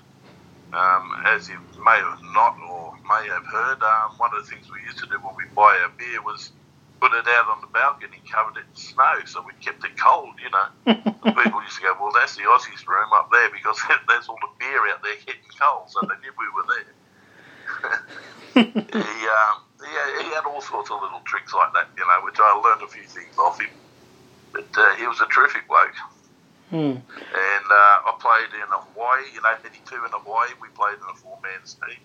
Um, 0.73 1.13
as 1.25 1.49
you 1.49 1.57
may 1.85 1.97
have 2.01 2.21
not 2.33 2.57
or 2.69 2.93
may 3.05 3.27
have 3.29 3.45
heard, 3.45 3.81
um, 3.83 4.17
one 4.17 4.31
of 4.35 4.43
the 4.43 4.49
things 4.49 4.65
we 4.73 4.81
used 4.85 4.97
to 4.99 5.07
do 5.07 5.17
when 5.21 5.35
we 5.37 5.45
buy 5.55 5.77
our 5.85 5.93
beer 5.97 6.21
was 6.21 6.51
put 7.03 7.11
it 7.19 7.27
out 7.35 7.51
on 7.51 7.59
the 7.59 7.67
balcony, 7.67 8.15
covered 8.31 8.55
it 8.55 8.63
in 8.63 8.75
snow, 8.79 9.19
so 9.27 9.43
we 9.43 9.51
kept 9.59 9.83
it 9.83 9.91
cold, 9.99 10.39
you 10.39 10.47
know. 10.55 10.71
people 11.43 11.59
used 11.59 11.75
to 11.75 11.83
go, 11.83 11.91
well, 11.99 12.15
that's 12.15 12.39
the 12.39 12.47
Aussies' 12.47 12.87
room 12.87 13.11
up 13.11 13.27
there 13.27 13.51
because 13.51 13.75
there's 14.07 14.29
all 14.31 14.39
the 14.39 14.47
beer 14.55 14.87
out 14.87 15.03
there 15.03 15.19
getting 15.27 15.51
cold, 15.59 15.91
so 15.91 15.99
they 16.07 16.15
knew 16.23 16.31
we 16.39 16.47
were 16.55 16.63
there. 16.71 16.95
he, 18.55 19.19
um, 19.27 19.55
he, 19.83 19.91
he, 20.23 20.31
had 20.31 20.47
all 20.47 20.61
sorts 20.61 20.91
of 20.91 21.01
little 21.03 21.19
tricks 21.27 21.53
like 21.53 21.73
that, 21.73 21.91
you 21.99 22.07
know, 22.07 22.23
which 22.23 22.39
I 22.39 22.55
learned 22.63 22.81
a 22.83 22.87
few 22.87 23.03
things 23.03 23.35
off 23.37 23.59
him. 23.59 23.67
But 24.53 24.71
uh, 24.77 24.95
he 24.95 25.05
was 25.05 25.19
a 25.19 25.27
terrific 25.27 25.67
bloke. 25.67 25.99
Hmm. 26.69 27.03
And 27.03 27.67
uh, 27.67 28.07
I 28.07 28.15
played 28.15 28.55
in 28.55 28.69
Hawaii, 28.71 29.27
in 29.35 29.43
82 29.43 29.91
in 29.91 30.11
Hawaii. 30.15 30.55
We 30.61 30.69
played 30.71 30.95
in 31.03 31.07
a 31.11 31.17
four-man 31.19 31.67
team. 31.67 31.99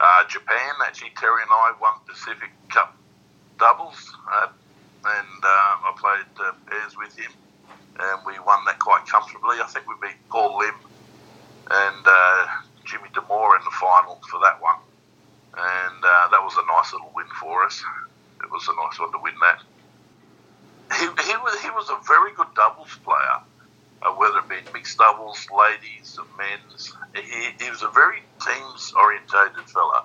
Uh, 0.00 0.24
Japan, 0.28 0.72
actually, 0.86 1.12
Terry 1.18 1.42
and 1.42 1.50
I 1.52 1.74
won 1.78 2.00
Pacific 2.06 2.48
Cup 2.70 2.96
doubles. 3.58 4.12
Uh, 4.32 4.48
and 5.06 5.40
uh, 5.42 5.88
I 5.88 5.92
played 5.96 6.46
uh, 6.46 6.52
pairs 6.66 6.96
with 6.96 7.16
him. 7.16 7.32
And 7.98 8.20
we 8.26 8.38
won 8.40 8.64
that 8.66 8.78
quite 8.78 9.06
comfortably. 9.06 9.56
I 9.62 9.66
think 9.66 9.86
we 9.88 9.94
beat 10.02 10.16
Paul 10.28 10.58
Lim 10.58 10.74
and 11.70 12.04
uh, 12.04 12.46
Jimmy 12.84 13.08
D'Amore 13.14 13.56
in 13.56 13.64
the 13.64 13.74
final 13.80 14.20
for 14.30 14.40
that 14.40 14.60
one. 14.60 14.76
And 15.56 16.04
uh, 16.04 16.28
that 16.28 16.42
was 16.42 16.54
a 16.58 16.66
nice 16.66 16.92
little 16.92 17.10
win 17.14 17.26
for 17.40 17.64
us. 17.64 17.82
It 18.42 18.50
was 18.50 18.68
a 18.68 18.76
nice 18.76 18.98
one 19.00 19.12
to 19.12 19.18
win 19.22 19.34
that 19.40 19.62
he, 20.92 21.04
he 21.04 21.36
was 21.36 21.60
he 21.60 21.70
was 21.70 21.90
a 21.90 21.98
very 22.06 22.32
good 22.34 22.52
doubles 22.54 22.96
player, 23.04 23.40
uh, 24.02 24.12
whether 24.12 24.38
it 24.38 24.48
be 24.48 24.72
mixed 24.72 24.98
doubles, 24.98 25.46
ladies, 25.50 26.18
or 26.18 26.26
men's. 26.38 26.92
He, 27.14 27.64
he 27.64 27.70
was 27.70 27.82
a 27.82 27.88
very 27.88 28.22
teams 28.44 28.92
orientated 28.96 29.68
fella. 29.68 30.04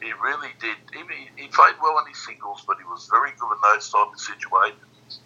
He 0.00 0.12
really 0.12 0.52
did. 0.60 0.76
He, 0.92 1.02
he 1.36 1.48
played 1.48 1.74
well 1.82 1.98
in 1.98 2.06
his 2.08 2.22
singles, 2.24 2.62
but 2.66 2.78
he 2.78 2.84
was 2.84 3.08
very 3.10 3.30
good 3.38 3.50
in 3.52 3.58
those 3.62 3.88
type 3.90 4.08
of 4.12 4.20
situations. 4.20 5.20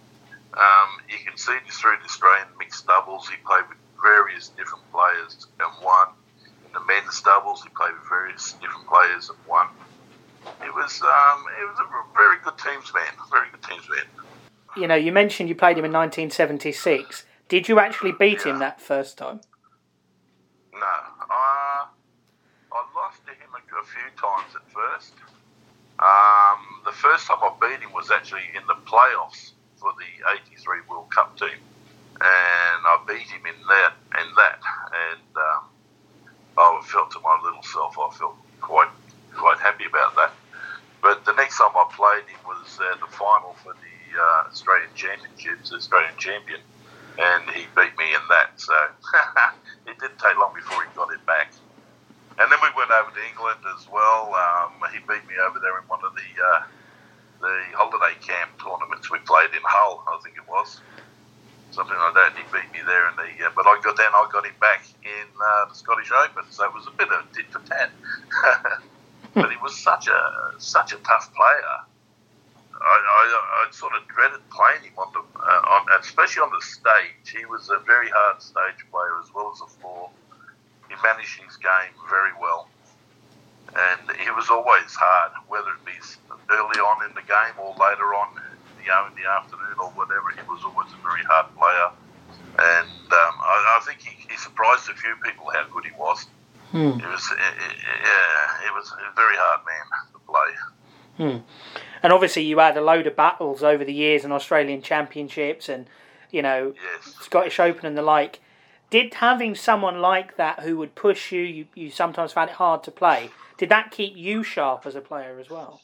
Um, 0.55 0.89
you 1.09 1.19
can 1.25 1.37
see 1.37 1.57
this 1.67 1.77
through 1.77 1.97
the 2.01 2.09
Australian 2.09 2.49
mixed 2.59 2.87
doubles. 2.87 3.29
He 3.29 3.37
played 3.45 3.69
with 3.69 3.79
various 4.01 4.49
different 4.49 4.85
players 4.93 5.47
and 5.61 5.73
won. 5.85 6.09
In 6.67 6.73
the 6.73 6.85
men's 6.85 7.21
doubles, 7.23 7.63
he 7.63 7.69
played 7.71 7.93
with 7.93 8.09
various 8.09 8.53
different 8.55 8.87
players 8.89 9.29
and 9.29 9.39
won. 9.49 9.69
It 10.65 10.75
was 10.75 11.01
um, 11.03 11.45
it 11.61 11.67
was 11.69 11.79
a 11.79 11.89
very 12.17 12.37
good 12.43 12.59
teams 12.59 12.93
man, 12.93 13.13
very 13.31 13.49
good 13.53 13.63
teams 13.63 13.89
man 13.89 14.07
you 14.77 14.87
know, 14.87 14.95
you 14.95 15.13
mentioned 15.13 15.49
you 15.49 15.55
played 15.55 15.79
him 15.79 15.85
in 15.85 15.93
1976. 15.93 17.25
Did 17.49 17.69
you 17.69 17.79
actually 17.79 18.13
beat 18.13 18.43
him 18.43 18.59
that 18.61 18.81
first 18.81 19.19
time? 19.19 19.41
No. 20.73 20.81
Uh, 20.81 21.85
I 22.73 22.85
lost 22.95 23.21
to 23.27 23.33
him 23.33 23.51
a, 23.83 23.87
few 23.87 24.09
times 24.15 24.55
at 24.55 24.63
first. 24.71 25.15
Um, 25.99 26.59
the 26.85 26.93
first 26.93 27.27
time 27.27 27.39
I 27.43 27.51
beat 27.61 27.81
him 27.83 27.93
was 27.93 28.11
actually 28.11 28.47
in 28.55 28.63
the 28.67 28.79
playoffs 28.87 29.53
for 29.77 29.93
the 29.99 30.11
83 30.55 30.87
World 30.89 31.11
Cup 31.11 31.37
team. 31.39 31.59
And 32.15 32.81
I 32.87 33.03
beat 33.07 33.27
him 33.27 33.43
in 33.47 33.59
that, 33.69 33.95
in 34.23 34.29
that. 34.37 34.61
And 35.11 35.31
um, 35.37 35.63
I 36.59 36.83
felt 36.87 37.11
to 37.13 37.21
my 37.21 37.39
little 37.43 37.63
self, 37.63 37.99
I 37.99 38.11
felt 38.15 38.37
quite, 38.61 38.91
quite 39.35 39.59
happy 39.59 39.85
about 39.85 40.15
that. 40.17 40.33
But 41.03 41.25
the 41.25 41.33
next 41.33 41.59
time 41.59 41.75
I 41.75 41.87
played 41.91 42.31
him 42.31 42.39
was 42.47 42.79
uh, 42.79 42.95
the 43.05 43.11
final 43.11 43.57
for 43.63 43.75
the 43.75 44.21
uh, 44.21 44.51
Australian 44.51 44.91
Championships, 44.95 45.73
Australian 45.73 46.15
champion, 46.17 46.61
and 47.19 47.43
he 47.51 47.67
beat 47.75 47.99
me 47.99 48.15
in 48.15 48.23
that. 48.31 48.55
So 48.55 48.73
it 49.87 49.99
didn't 49.99 50.19
take 50.19 50.39
long 50.39 50.55
before 50.55 50.85
he 50.85 50.89
got 50.95 51.13
it 51.13 51.25
back. 51.27 51.51
And 52.39 52.51
then 52.51 52.59
we 52.63 52.69
went 52.77 52.91
over 52.91 53.01
England 53.17 53.61
as 53.77 53.89
well. 53.89 54.35
Um, 54.35 54.79
he 54.93 54.99
beat 55.01 55.27
me 55.29 55.37
over 55.43 55.59
there 55.59 55.79
in 55.79 55.85
one 55.89 56.01
of 56.05 56.15
the 56.15 56.31
uh, 56.41 56.63
the 57.41 57.55
holiday 57.75 58.15
camp 58.21 58.53
tournaments 58.63 59.11
we 59.11 59.19
played 59.27 59.51
in 59.51 59.63
Hull, 59.65 60.05
I 60.07 60.19
think 60.23 60.37
it 60.37 60.49
was. 60.49 60.81
Something 61.73 61.97
like 61.97 62.15
that. 62.15 62.37
He 62.37 62.45
beat 62.53 62.71
me 62.73 62.85
there, 62.85 63.09
in 63.09 63.17
the 63.17 63.47
uh, 63.47 63.51
but 63.57 63.67
I 63.67 63.81
got 63.83 63.97
then 63.97 64.13
I 64.13 64.29
got 64.31 64.45
him 64.45 64.55
back 64.61 64.85
in 65.03 65.27
uh, 65.41 65.67
the 65.69 65.75
Scottish 65.75 66.13
Open, 66.13 66.45
so 66.51 66.65
it 66.65 66.75
was 66.75 66.87
a 66.87 66.93
bit 66.93 67.09
of 67.09 67.25
a 67.25 67.35
tit 67.35 67.47
for 67.51 67.61
tat. 67.65 67.91
but 69.35 69.51
he 69.51 69.57
was 69.63 69.77
such 69.77 70.09
a 70.09 70.53
such 70.59 70.93
a 70.93 70.99
tough 70.99 71.33
player 71.35 71.87
I, 72.83 72.97
I, 72.99 73.67
I 73.67 73.71
sort 73.71 73.95
of 73.95 74.07
dreaded 74.09 74.43
playing 74.51 74.83
him 74.83 74.99
on 74.99 75.13
the, 75.15 75.23
uh, 75.39 75.63
on, 75.71 75.87
especially 76.01 76.43
on 76.43 76.51
the 76.51 76.63
stage. 76.63 77.31
He 77.31 77.47
was 77.47 77.71
a 77.71 77.79
very 77.87 78.11
hard 78.11 78.43
stage 78.43 78.83
player 78.91 79.19
as 79.23 79.33
well 79.35 79.53
as 79.55 79.61
a 79.63 79.71
floor. 79.79 80.11
He 80.89 80.95
managed 81.03 81.41
his 81.41 81.57
game 81.57 81.95
very 82.11 82.35
well, 82.41 82.69
and 83.73 84.17
he 84.21 84.31
was 84.31 84.51
always 84.51 84.93
hard, 84.93 85.33
whether 85.49 85.71
it 85.71 85.85
be 85.85 85.97
early 86.51 86.81
on 86.81 87.09
in 87.09 87.15
the 87.15 87.25
game 87.25 87.57
or 87.57 87.73
later 87.81 88.15
on, 88.15 88.37
you 88.83 88.89
know, 88.89 89.09
in 89.09 89.15
the 89.17 89.29
afternoon 89.29 89.77
or 89.81 89.89
whatever. 89.97 90.29
He 90.37 90.45
was 90.49 90.61
always 90.65 90.93
a 90.93 91.01
very 91.01 91.25
hard 91.25 91.49
player, 91.57 91.89
and 92.61 93.07
um, 93.09 93.35
I, 93.41 93.81
I, 93.81 93.85
think 93.87 94.01
he, 94.01 94.13
he, 94.29 94.37
surprised 94.37 94.89
a 94.91 94.95
few 94.95 95.15
people 95.25 95.51
how 95.53 95.65
good 95.73 95.85
he 95.85 95.93
was. 95.97 96.27
Hmm. 96.71 96.99
He 97.01 97.07
was, 97.07 97.25
yeah, 97.33 98.49
he 98.65 98.71
was 98.77 98.93
a 98.93 99.15
very 99.17 99.37
hard 99.37 99.61
man 99.65 99.87
to 100.13 100.19
play. 100.29 100.53
Hmm. 101.17 101.39
And 102.03 102.13
obviously, 102.13 102.43
you 102.43 102.59
had 102.59 102.77
a 102.77 102.81
load 102.81 103.07
of 103.07 103.15
battles 103.15 103.63
over 103.63 103.85
the 103.85 103.93
years 103.93 104.25
in 104.25 104.33
Australian 104.33 104.83
Championships 104.83 105.69
and, 105.69 105.87
you 106.31 106.43
know, 106.43 106.75
yes. 106.75 107.15
Scottish 107.21 107.61
Open 107.61 107.87
and 107.87 107.97
the 107.97 108.03
like. 108.03 108.41
Did 108.93 109.25
having 109.25 109.55
someone 109.57 110.05
like 110.05 110.37
that 110.37 110.61
who 110.61 110.77
would 110.77 110.93
push 110.95 111.33
you, 111.33 111.41
you, 111.41 111.65
you 111.73 111.89
sometimes 111.89 112.37
found 112.37 112.51
it 112.53 112.61
hard 112.61 112.85
to 112.85 112.93
play, 112.93 113.33
did 113.57 113.73
that 113.73 113.89
keep 113.89 114.13
you 114.15 114.45
sharp 114.45 114.85
as 114.85 114.93
a 114.93 115.01
player 115.01 115.41
as 115.41 115.49
well? 115.49 115.81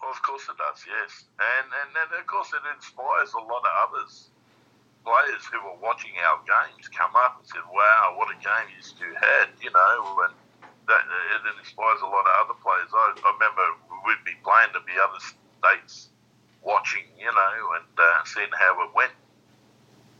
Well, 0.00 0.10
of 0.10 0.22
course 0.24 0.48
it 0.48 0.56
does, 0.56 0.80
yes. 0.88 1.28
And, 1.36 1.68
and, 1.68 1.92
and 1.92 2.08
of 2.16 2.24
course 2.24 2.48
it 2.56 2.64
inspires 2.72 3.36
a 3.36 3.44
lot 3.44 3.60
of 3.60 3.72
others, 3.84 4.32
players 5.04 5.44
who 5.52 5.60
were 5.60 5.76
watching 5.84 6.16
our 6.24 6.40
games 6.48 6.88
come 6.88 7.12
up 7.20 7.36
and 7.36 7.44
said, 7.44 7.68
wow, 7.68 8.16
what 8.16 8.32
a 8.32 8.38
game 8.40 8.64
you 8.72 8.80
two 8.80 9.12
had, 9.12 9.52
you 9.60 9.68
know, 9.68 10.24
and 10.24 10.32
that 10.88 11.04
it 11.04 11.44
inspires 11.60 12.00
a 12.00 12.08
lot 12.08 12.24
of 12.24 12.48
other 12.48 12.56
players. 12.64 12.88
I, 12.96 13.12
I 13.12 13.28
remember 13.36 13.76
we'd 14.08 14.24
be 14.24 14.40
playing 14.40 14.72
to 14.72 14.80
be 14.88 14.96
other 14.96 15.20
states 15.20 16.08
watching, 16.64 17.04
you 17.20 17.28
know, 17.28 17.54
and 17.76 17.92
uh, 17.92 18.24
seeing 18.24 18.48
how 18.56 18.88
it 18.88 18.90
went. 18.96 19.12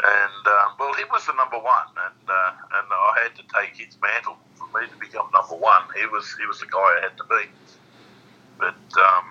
And 0.02 0.42
um, 0.50 0.74
well, 0.78 0.94
he 0.94 1.04
was 1.14 1.26
the 1.26 1.32
number 1.38 1.58
one, 1.58 1.86
and 1.94 2.24
uh, 2.26 2.52
and 2.74 2.86
I 2.90 3.22
had 3.22 3.38
to 3.38 3.44
take 3.54 3.78
his 3.78 3.94
mantle 4.02 4.34
for 4.58 4.66
me 4.74 4.90
to 4.90 4.96
become 4.98 5.30
number 5.30 5.54
one. 5.54 5.86
He 5.94 6.06
was 6.10 6.26
he 6.34 6.46
was 6.46 6.58
the 6.58 6.66
guy 6.66 6.82
I 6.82 7.06
had 7.06 7.16
to 7.18 7.26
be. 7.30 7.46
But 8.58 8.82
um, 8.98 9.26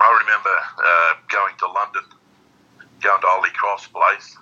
I 0.00 0.08
remember 0.08 0.56
uh, 0.80 1.12
going 1.28 1.52
to 1.52 1.68
London, 1.68 2.06
going 3.04 3.20
to 3.20 3.28
Holy 3.28 3.52
Cross 3.52 3.92
Place, 3.92 4.36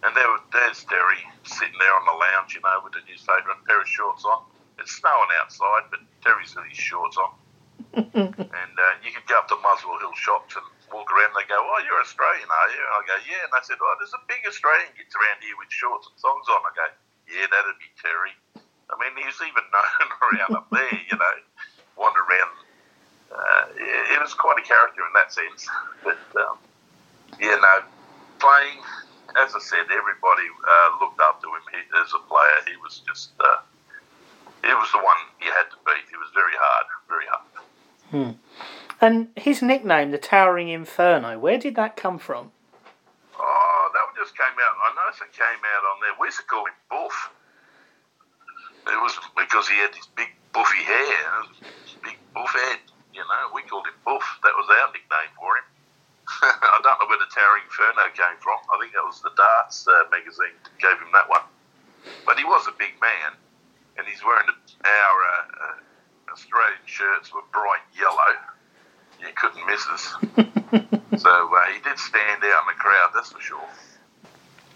and 0.00 0.16
there 0.16 0.32
there's 0.52 0.80
Terry 0.88 1.20
sitting 1.44 1.76
there 1.76 1.92
on 1.92 2.08
the 2.08 2.16
lounge, 2.16 2.56
you 2.56 2.64
know, 2.64 2.80
with 2.80 2.96
a 2.96 3.04
newspaper 3.04 3.52
and 3.52 3.60
a 3.60 3.66
pair 3.68 3.84
of 3.84 3.88
shorts 3.88 4.24
on. 4.24 4.48
It's 4.80 4.96
snowing 4.96 5.28
outside, 5.44 5.92
but 5.92 6.00
Terry's 6.24 6.56
got 6.56 6.66
his 6.66 6.76
shorts 6.76 7.16
on 7.20 7.30
and 7.94 8.74
uh, 8.74 8.94
you 9.04 9.12
could 9.12 9.26
go 9.28 9.38
up 9.38 9.48
to 9.48 9.56
Muswell 9.62 9.98
Hill 9.98 10.14
shops 10.14 10.56
and 10.56 10.64
walk 10.94 11.10
around. 11.10 11.34
They 11.34 11.42
go, 11.50 11.58
"Oh, 11.58 11.80
you're 11.82 11.98
Australian, 11.98 12.46
are 12.46 12.70
you?" 12.70 12.78
I 12.78 12.98
go, 13.02 13.16
"Yeah." 13.26 13.42
And 13.42 13.52
they 13.52 13.62
said, 13.66 13.82
"Oh, 13.82 13.94
there's 13.98 14.14
a 14.14 14.22
big 14.30 14.46
Australian 14.46 14.94
gets 14.94 15.12
around 15.18 15.42
here 15.42 15.58
with 15.58 15.68
shorts 15.74 16.06
and 16.06 16.16
songs 16.22 16.46
on." 16.46 16.62
I 16.62 16.72
go, 16.72 16.86
"Yeah, 17.26 17.50
that'd 17.50 17.76
be 17.82 17.90
Terry." 17.98 18.34
I 18.88 18.94
mean, 19.02 19.18
he's 19.18 19.36
even 19.42 19.66
known 19.74 20.08
around 20.22 20.52
up 20.54 20.68
there, 20.70 20.94
you 21.10 21.18
know, 21.18 21.36
wander 21.98 22.22
around. 22.22 22.54
Uh, 23.34 23.64
it, 24.14 24.20
was 24.22 24.32
quite 24.32 24.62
a 24.62 24.62
character 24.62 25.02
in 25.02 25.12
that 25.18 25.34
sense. 25.34 25.66
But 26.06 26.22
um, 26.38 26.56
yeah, 27.42 27.58
no, 27.58 27.74
playing. 28.38 28.78
As 29.34 29.50
I 29.50 29.58
said, 29.58 29.90
everybody 29.90 30.46
uh, 30.46 30.88
looked 31.02 31.18
up 31.18 31.42
to 31.42 31.48
him 31.50 31.64
he, 31.74 31.82
as 31.98 32.14
a 32.14 32.22
player. 32.30 32.58
He 32.70 32.78
was 32.78 33.02
just. 33.02 33.34
Uh, 33.40 33.66
he 34.62 34.72
was 34.72 34.88
the 34.92 35.02
one 35.02 35.20
you 35.42 35.50
had 35.52 35.68
to 35.74 35.78
beat. 35.84 36.08
He 36.08 36.16
was 36.16 36.30
very 36.32 36.54
hard, 36.56 36.86
very 37.08 37.28
hard. 37.28 37.54
Hmm. 38.08 38.32
And 39.00 39.28
his 39.36 39.62
nickname, 39.62 40.10
the 40.10 40.18
Towering 40.18 40.68
Inferno, 40.68 41.38
where 41.38 41.58
did 41.58 41.76
that 41.76 41.96
come 41.96 42.18
from? 42.18 42.52
Oh, 43.38 43.90
that 43.92 44.02
one 44.06 44.14
just 44.16 44.36
came 44.36 44.54
out. 44.54 44.74
I 44.80 44.88
noticed 44.94 45.22
it 45.22 45.32
came 45.34 45.62
out 45.62 45.84
on 45.92 46.00
there. 46.00 46.14
We 46.20 46.28
used 46.28 46.38
to 46.38 46.46
call 46.46 46.64
him 46.66 46.78
Buff. 46.88 47.30
It 48.86 49.00
was 49.00 49.16
because 49.36 49.68
he 49.68 49.76
had 49.80 49.92
this 49.92 50.06
big 50.14 50.28
buffy 50.52 50.84
hair, 50.84 51.24
big 52.04 52.18
buff 52.34 52.52
head. 52.52 52.80
You 53.12 53.24
know, 53.24 53.50
we 53.54 53.62
called 53.62 53.86
him 53.86 53.96
Buff. 54.04 54.24
That 54.42 54.52
was 54.56 54.68
our 54.68 54.92
nickname 54.92 55.32
for 55.36 55.56
him. 55.56 55.66
I 56.42 56.80
don't 56.82 56.96
know 57.00 57.08
where 57.08 57.20
the 57.20 57.28
Towering 57.32 57.64
Inferno 57.64 58.08
came 58.12 58.38
from. 58.40 58.60
I 58.72 58.76
think 58.80 58.92
that 58.92 59.04
was 59.04 59.20
the 59.20 59.32
Darts 59.36 59.88
uh, 59.88 60.08
magazine 60.08 60.56
gave 60.80 60.96
him 61.00 61.12
that 61.12 61.28
one. 61.28 61.44
But 62.24 62.36
he 62.38 62.44
was 62.44 62.68
a 62.68 62.76
big 62.76 62.96
man, 63.00 63.36
and 63.96 64.06
he's 64.06 64.24
wearing 64.24 64.48
our 64.48 65.16
uh, 65.24 65.44
uh, 65.64 66.32
Australian 66.32 66.84
shirts 66.84 67.32
were 67.32 67.44
bright 67.52 67.84
yellow. 67.96 68.53
You 69.26 69.32
couldn't 69.34 69.66
miss 69.66 69.86
us. 69.88 71.22
so 71.22 71.30
uh, 71.30 71.66
he 71.72 71.80
did 71.82 71.98
stand 71.98 72.42
out 72.44 72.62
in 72.62 72.68
the 72.68 72.78
crowd, 72.78 73.10
that's 73.14 73.32
for 73.32 73.40
sure. 73.40 73.68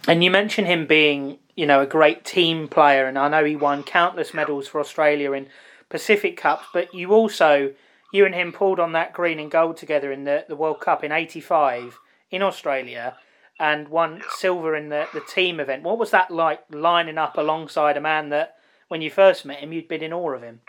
And 0.07 0.25
you 0.25 0.31
mentioned 0.31 0.67
him 0.67 0.87
being, 0.87 1.38
you 1.55 1.67
know, 1.67 1.81
a 1.81 1.87
great 1.87 2.25
team 2.25 2.69
player, 2.69 3.07
and 3.07 3.19
I 3.19 3.28
know 3.28 3.45
he 3.45 3.57
won 3.57 3.83
countless 3.83 4.33
medals 4.33 4.67
for 4.67 4.81
Australia 4.81 5.33
in 5.33 5.49
Pacific 5.88 6.37
Cups, 6.37 6.67
but 6.73 6.95
you 6.95 7.12
also, 7.12 7.75
you 8.12 8.25
and 8.25 8.35
him 8.35 8.52
pulled 8.52 8.81
on 8.81 8.93
that 8.93 9.12
green 9.12 9.38
and 9.38 9.50
gold 9.50 9.76
together 9.76 10.11
in 10.11 10.25
the, 10.25 10.45
the 10.49 10.57
World 10.57 10.81
Cup 10.81 11.05
in 11.05 11.12
85 11.12 11.99
in 12.31 12.43
Australia 12.43 13.17
and 13.61 13.88
won 13.88 14.23
silver 14.31 14.76
in 14.76 14.88
the, 14.88 15.09
the 15.12 15.21
team 15.21 15.61
event. 15.61 15.83
What 15.83 15.99
was 15.99 16.11
that 16.12 16.31
like 16.31 16.61
lining 16.71 17.19
up 17.19 17.37
alongside 17.37 17.97
a 17.97 18.00
man 18.00 18.28
that, 18.31 18.57
when 18.88 19.02
you 19.02 19.11
first 19.11 19.45
met 19.45 19.59
him, 19.59 19.73
you'd 19.73 19.88
been 19.88 20.02
in 20.02 20.12
awe 20.12 20.33
of 20.33 20.43
him? 20.43 20.61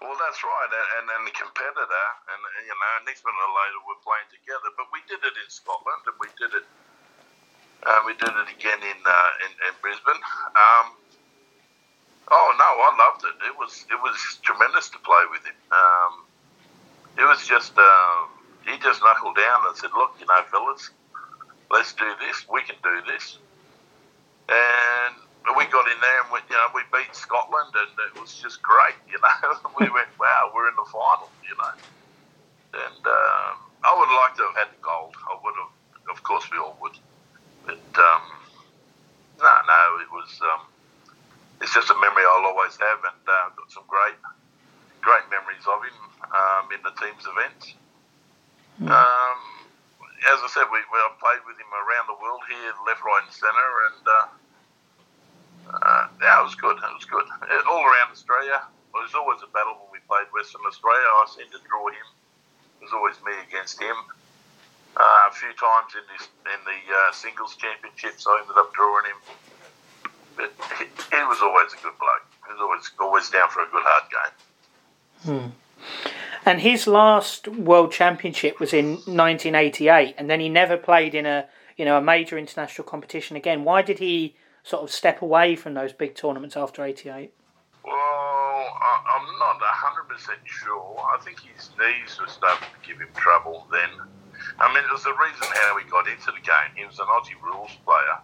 Well, 0.00 0.16
that's 0.20 0.44
right, 0.44 0.68
and 1.00 1.08
and 1.08 1.26
the 1.26 1.32
competitor, 1.32 2.06
and 2.20 2.23
you 2.64 2.74
know, 2.74 2.92
next 3.04 3.22
minute 3.22 3.38
later 3.38 3.80
we're 3.84 4.00
playing 4.00 4.28
together. 4.32 4.72
But 4.74 4.88
we 4.90 5.04
did 5.06 5.20
it 5.20 5.36
in 5.36 5.48
Scotland, 5.52 6.02
and 6.08 6.16
we 6.16 6.32
did 6.40 6.56
it 6.56 6.66
uh, 7.84 8.00
we 8.06 8.14
did 8.14 8.32
it 8.32 8.48
again 8.48 8.80
in 8.80 8.98
uh, 9.04 9.44
in, 9.44 9.52
in, 9.68 9.74
Brisbane. 9.82 10.22
Um, 10.56 10.96
oh 12.32 12.48
no, 12.56 12.70
I 12.80 12.90
loved 12.96 13.24
it. 13.28 13.36
It 13.44 13.56
was 13.58 13.84
it 13.90 14.00
was 14.00 14.16
tremendous 14.40 14.88
to 14.90 14.98
play 14.98 15.24
with 15.30 15.44
him. 15.44 15.58
Um, 15.68 16.12
it 17.18 17.28
was 17.28 17.46
just 17.46 17.76
uh, 17.76 18.16
he 18.64 18.78
just 18.80 19.04
knuckled 19.04 19.36
down 19.36 19.68
and 19.68 19.76
said, 19.76 19.90
"Look, 19.96 20.16
you 20.18 20.26
know, 20.26 20.42
fellas, 20.50 20.90
let's 21.70 21.92
do 21.92 22.08
this. 22.20 22.48
We 22.48 22.62
can 22.62 22.76
do 22.82 23.04
this." 23.04 23.38
And 24.48 25.16
we 25.56 25.64
got 25.68 25.84
in 25.88 26.00
there 26.00 26.20
and 26.24 26.32
we, 26.32 26.40
you 26.48 26.56
know, 26.56 26.68
we 26.74 26.80
beat 26.88 27.12
Scotland, 27.12 27.72
and 27.76 27.92
it 28.08 28.20
was 28.20 28.32
just 28.40 28.62
great. 28.62 28.96
You 29.12 29.20
know, 29.20 29.60
we 29.80 29.92
went, 29.92 30.08
"Wow, 30.18 30.52
we're 30.54 30.68
in 30.68 30.76
the 30.76 30.88
final." 30.88 31.28
You 31.44 31.56
know, 31.60 31.72
and 32.74 33.02
um, 33.06 33.54
I 33.84 33.94
would 33.94 34.08
have 34.10 34.20
liked 34.26 34.36
to 34.38 34.44
have 34.50 34.58
had 34.66 34.70
the 34.74 34.82
gold. 34.82 35.14
I 35.30 35.38
would 35.38 35.56
have, 35.56 35.72
of 36.10 36.22
course, 36.22 36.44
we 36.50 36.58
all 36.58 36.76
would. 36.82 36.98
But 37.64 37.86
um, 37.96 38.24
no, 39.38 39.52
no, 39.66 39.80
it 40.02 40.10
was. 40.10 40.30
Um, 40.42 40.66
it's 41.62 41.72
just 41.72 41.88
a 41.88 41.96
memory 41.96 42.24
I'll 42.34 42.50
always 42.50 42.76
have, 42.76 43.00
and 43.06 43.22
uh, 43.24 43.48
got 43.56 43.70
some 43.70 43.86
great, 43.88 44.18
great 45.00 45.24
memories 45.30 45.64
of 45.64 45.80
him 45.80 45.98
um, 46.28 46.64
in 46.74 46.80
the 46.82 46.92
team's 46.98 47.24
events. 47.24 47.74
Mm. 48.82 48.90
Um, 48.90 49.38
as 50.28 50.40
I 50.42 50.48
said, 50.50 50.66
we, 50.72 50.80
we 50.92 50.98
I 50.98 51.12
played 51.20 51.44
with 51.46 51.56
him 51.56 51.70
around 51.72 52.10
the 52.10 52.18
world 52.18 52.42
here, 52.48 52.72
left, 52.84 53.04
right, 53.04 53.22
and 53.22 53.32
centre, 53.32 53.74
and 53.92 54.02
uh, 54.04 54.26
uh, 55.72 56.04
yeah, 56.20 56.40
it 56.40 56.44
was 56.44 56.56
good. 56.56 56.76
It 56.76 56.94
was 56.94 57.06
good. 57.06 57.24
All 57.68 57.84
around 57.84 58.12
Australia. 58.12 58.60
It 58.94 59.02
was 59.02 59.14
always 59.14 59.42
a 59.42 59.50
battle 59.50 59.74
when 59.82 59.90
we 59.90 60.00
played 60.06 60.30
Western 60.30 60.62
Australia. 60.66 61.02
I 61.02 61.26
seemed 61.26 61.50
to 61.50 61.62
draw 61.66 61.88
him. 61.90 62.06
Was 62.84 62.92
always 62.92 63.16
me 63.24 63.32
against 63.48 63.80
him. 63.80 63.96
Uh, 64.94 65.28
a 65.30 65.32
few 65.32 65.48
times 65.54 65.90
in 65.96 66.04
this 66.12 66.28
in 66.44 66.60
the 66.68 66.94
uh, 66.94 67.12
singles 67.12 67.56
championships, 67.56 68.26
I 68.28 68.40
ended 68.42 68.56
up 68.58 68.74
drawing 68.74 69.06
him. 69.06 69.16
But 70.36 70.52
he, 70.78 70.84
he, 70.84 71.22
was 71.24 71.38
always 71.40 71.72
a 71.72 71.82
good 71.82 71.96
bloke. 71.98 72.26
He 72.46 72.52
was 72.52 72.60
always 72.60 72.90
always 73.00 73.30
down 73.30 73.48
for 73.48 73.62
a 73.62 73.68
good 73.72 73.82
hard 73.84 74.04
game. 74.12 74.32
Hmm. 75.24 75.50
And 76.44 76.60
his 76.60 76.86
last 76.86 77.48
world 77.48 77.90
championship 77.90 78.60
was 78.60 78.74
in 78.74 78.96
1988, 79.06 80.14
and 80.18 80.28
then 80.28 80.40
he 80.40 80.50
never 80.50 80.76
played 80.76 81.14
in 81.14 81.24
a 81.24 81.46
you 81.78 81.86
know 81.86 81.96
a 81.96 82.02
major 82.02 82.36
international 82.36 82.86
competition 82.86 83.34
again. 83.34 83.64
Why 83.64 83.80
did 83.80 83.98
he 83.98 84.36
sort 84.62 84.82
of 84.82 84.90
step 84.90 85.22
away 85.22 85.56
from 85.56 85.72
those 85.72 85.94
big 85.94 86.14
tournaments 86.14 86.54
after 86.56 86.84
88? 86.84 87.32
Well, 87.84 88.13
I, 88.74 89.20
am 89.20 89.26
not 89.38 89.60
100% 89.60 90.10
sure. 90.44 90.96
I 91.14 91.18
think 91.22 91.40
his 91.40 91.70
knees 91.78 92.18
were 92.20 92.28
starting 92.28 92.68
to 92.68 92.80
give 92.86 93.00
him 93.00 93.08
trouble 93.14 93.66
then. 93.70 93.90
I 94.58 94.68
mean, 94.74 94.84
it 94.84 94.92
was 94.92 95.04
the 95.04 95.14
reason 95.14 95.46
how 95.64 95.78
he 95.78 95.88
got 95.88 96.08
into 96.08 96.30
the 96.30 96.42
game. 96.42 96.70
He 96.74 96.84
was 96.84 96.98
an 96.98 97.06
Aussie 97.06 97.38
rules 97.42 97.72
player, 97.86 98.18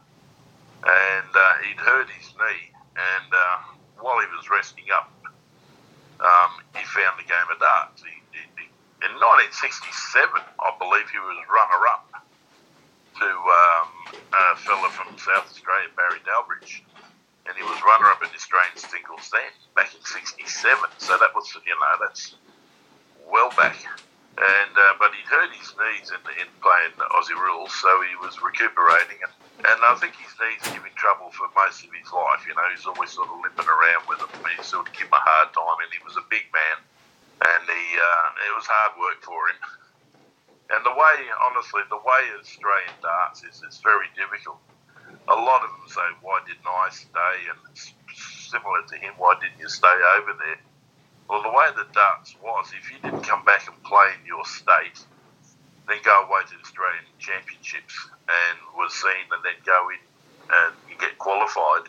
and 0.85 1.31
uh, 1.33 1.55
he'd 1.65 1.79
hurt 1.79 2.11
his 2.11 2.35
knee, 2.35 2.71
and 2.99 3.31
uh, 3.33 3.57
while 4.01 4.19
he 4.21 4.27
was 4.35 4.51
resting 4.51 4.91
up, 4.93 5.11
um, 6.21 6.51
he 6.77 6.85
found 6.85 7.17
the 7.19 7.25
game 7.25 7.49
of 7.51 7.59
darts. 7.59 8.03
He, 8.03 8.13
he, 8.35 8.43
he, 8.59 8.67
in 9.01 9.13
1967, 9.17 10.29
I 10.37 10.71
believe 10.77 11.09
he 11.09 11.19
was 11.19 11.39
runner-up 11.49 12.11
to 13.21 13.29
um, 13.29 13.89
a 14.33 14.57
fella 14.61 14.89
from 14.93 15.17
South 15.17 15.49
Australia, 15.49 15.89
Barry 15.97 16.21
Dalbridge, 16.25 16.85
and 17.51 17.59
he 17.59 17.67
was 17.67 17.75
runner-up 17.83 18.23
in 18.23 18.31
Australian 18.31 18.79
singles 18.79 19.27
then 19.35 19.51
back 19.75 19.91
in 19.91 20.01
'67. 20.07 20.47
So 21.03 21.19
that 21.19 21.35
was, 21.35 21.51
you 21.67 21.75
know, 21.75 21.95
that's 21.99 22.39
well 23.27 23.51
back 23.59 23.75
and 24.41 24.73
uh, 24.73 24.95
but 24.97 25.13
he'd 25.13 25.29
hurt 25.29 25.53
his 25.53 25.69
knees 25.77 26.09
in, 26.09 26.23
in 26.41 26.49
playing 26.65 26.97
Aussie 27.13 27.37
rules, 27.37 27.75
so 27.77 27.91
he 28.09 28.17
was 28.25 28.41
recuperating, 28.41 29.21
and, 29.21 29.35
and 29.69 29.79
I 29.85 29.93
think 30.01 30.17
his 30.17 30.33
knees 30.41 30.65
give 30.73 30.81
him 30.81 30.97
trouble 30.97 31.29
for 31.35 31.51
most 31.53 31.85
of 31.85 31.93
his 31.93 32.09
life. 32.09 32.49
You 32.49 32.57
know, 32.57 32.65
he's 32.73 32.89
always 32.89 33.13
sort 33.13 33.29
of 33.29 33.37
limping 33.45 33.69
around 33.69 34.09
with 34.09 34.23
them. 34.23 34.33
He 34.49 34.57
sort 34.65 34.89
of 34.89 34.97
give 34.97 35.13
him 35.13 35.17
a 35.17 35.21
hard 35.21 35.53
time, 35.53 35.79
and 35.85 35.91
he 35.93 36.01
was 36.07 36.17
a 36.17 36.25
big 36.33 36.49
man, 36.55 36.79
and 37.53 37.63
he 37.69 37.85
uh, 37.99 38.49
it 38.49 38.53
was 38.57 38.65
hard 38.65 38.97
work 38.97 39.21
for 39.21 39.41
him. 39.53 39.61
And 40.71 40.81
the 40.87 40.95
way, 40.95 41.17
honestly, 41.51 41.83
the 41.91 42.01
way 42.01 42.23
Australian 42.39 42.97
darts 43.03 43.43
is, 43.43 43.61
it's 43.67 43.83
very 43.83 44.07
difficult. 44.15 44.63
A 45.31 45.35
lot 45.38 45.62
of 45.64 45.71
them 45.71 45.88
say, 45.88 46.09
"Why 46.23 46.40
didn't 46.47 46.66
I 46.66 46.90
stay?" 46.90 47.37
And 47.51 47.59
similar 48.14 48.83
to 48.83 48.97
him, 48.99 49.14
"Why 49.16 49.35
didn't 49.40 49.59
you 49.61 49.69
stay 49.69 49.97
over 50.19 50.35
there?" 50.35 50.61
Well, 51.29 51.43
the 51.43 51.51
way 51.51 51.71
the 51.77 51.87
darts 51.93 52.37
was, 52.43 52.73
if 52.75 52.90
you 52.90 52.99
didn't 52.99 53.23
come 53.23 53.45
back 53.45 53.69
and 53.69 53.83
play 53.85 54.14
in 54.19 54.27
your 54.27 54.45
state, 54.45 54.99
then 55.87 55.99
go 56.03 56.25
away 56.25 56.43
to 56.43 56.55
the 56.55 56.61
Australian 56.62 57.05
Championships 57.19 57.95
and 58.29 58.59
was 58.77 58.93
seen, 58.95 59.27
and 59.31 59.43
then 59.45 59.55
go 59.64 59.88
in 59.90 59.99
and 60.51 60.99
get 60.99 61.19
qualified, 61.19 61.88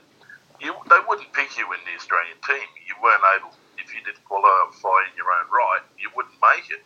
you, 0.60 0.76
they 0.90 1.00
wouldn't 1.08 1.34
pick 1.34 1.58
you 1.58 1.66
in 1.74 1.80
the 1.86 1.96
Australian 1.98 2.38
team. 2.46 2.68
You 2.86 2.96
weren't 3.02 3.24
able, 3.38 3.54
if 3.78 3.94
you 3.94 4.02
didn't 4.06 4.24
qualify 4.26 5.10
in 5.10 5.18
your 5.18 5.32
own 5.32 5.50
right, 5.50 5.82
you 5.98 6.10
wouldn't 6.16 6.38
make 6.42 6.70
it. 6.70 6.86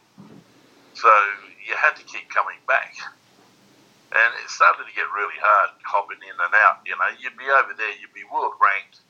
So 0.93 1.11
you 1.67 1.75
had 1.75 1.95
to 1.97 2.03
keep 2.03 2.29
coming 2.29 2.57
back. 2.67 2.95
It 4.45 4.53
started 4.53 4.85
to 4.85 4.93
get 4.93 5.09
really 5.09 5.41
hard 5.41 5.73
hopping 5.81 6.21
in 6.21 6.37
and 6.37 6.53
out. 6.53 6.85
You 6.85 6.93
know, 6.93 7.09
you'd 7.17 7.33
be 7.33 7.49
over 7.49 7.73
there, 7.73 7.89
you'd 7.97 8.13
be 8.13 8.21
world 8.29 8.53
ranked, 8.61 9.01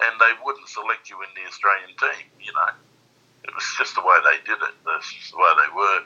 and 0.00 0.16
they 0.16 0.32
wouldn't 0.40 0.64
select 0.64 1.12
you 1.12 1.20
in 1.20 1.28
the 1.36 1.44
Australian 1.44 1.92
team, 2.00 2.24
you 2.40 2.56
know. 2.56 2.72
It 3.44 3.52
was 3.52 3.68
just 3.76 4.00
the 4.00 4.04
way 4.04 4.16
they 4.24 4.40
did 4.48 4.56
it. 4.56 4.74
That's 4.88 5.12
just 5.12 5.36
the 5.36 5.40
way 5.44 5.52
they 5.60 5.70
were. 5.76 6.00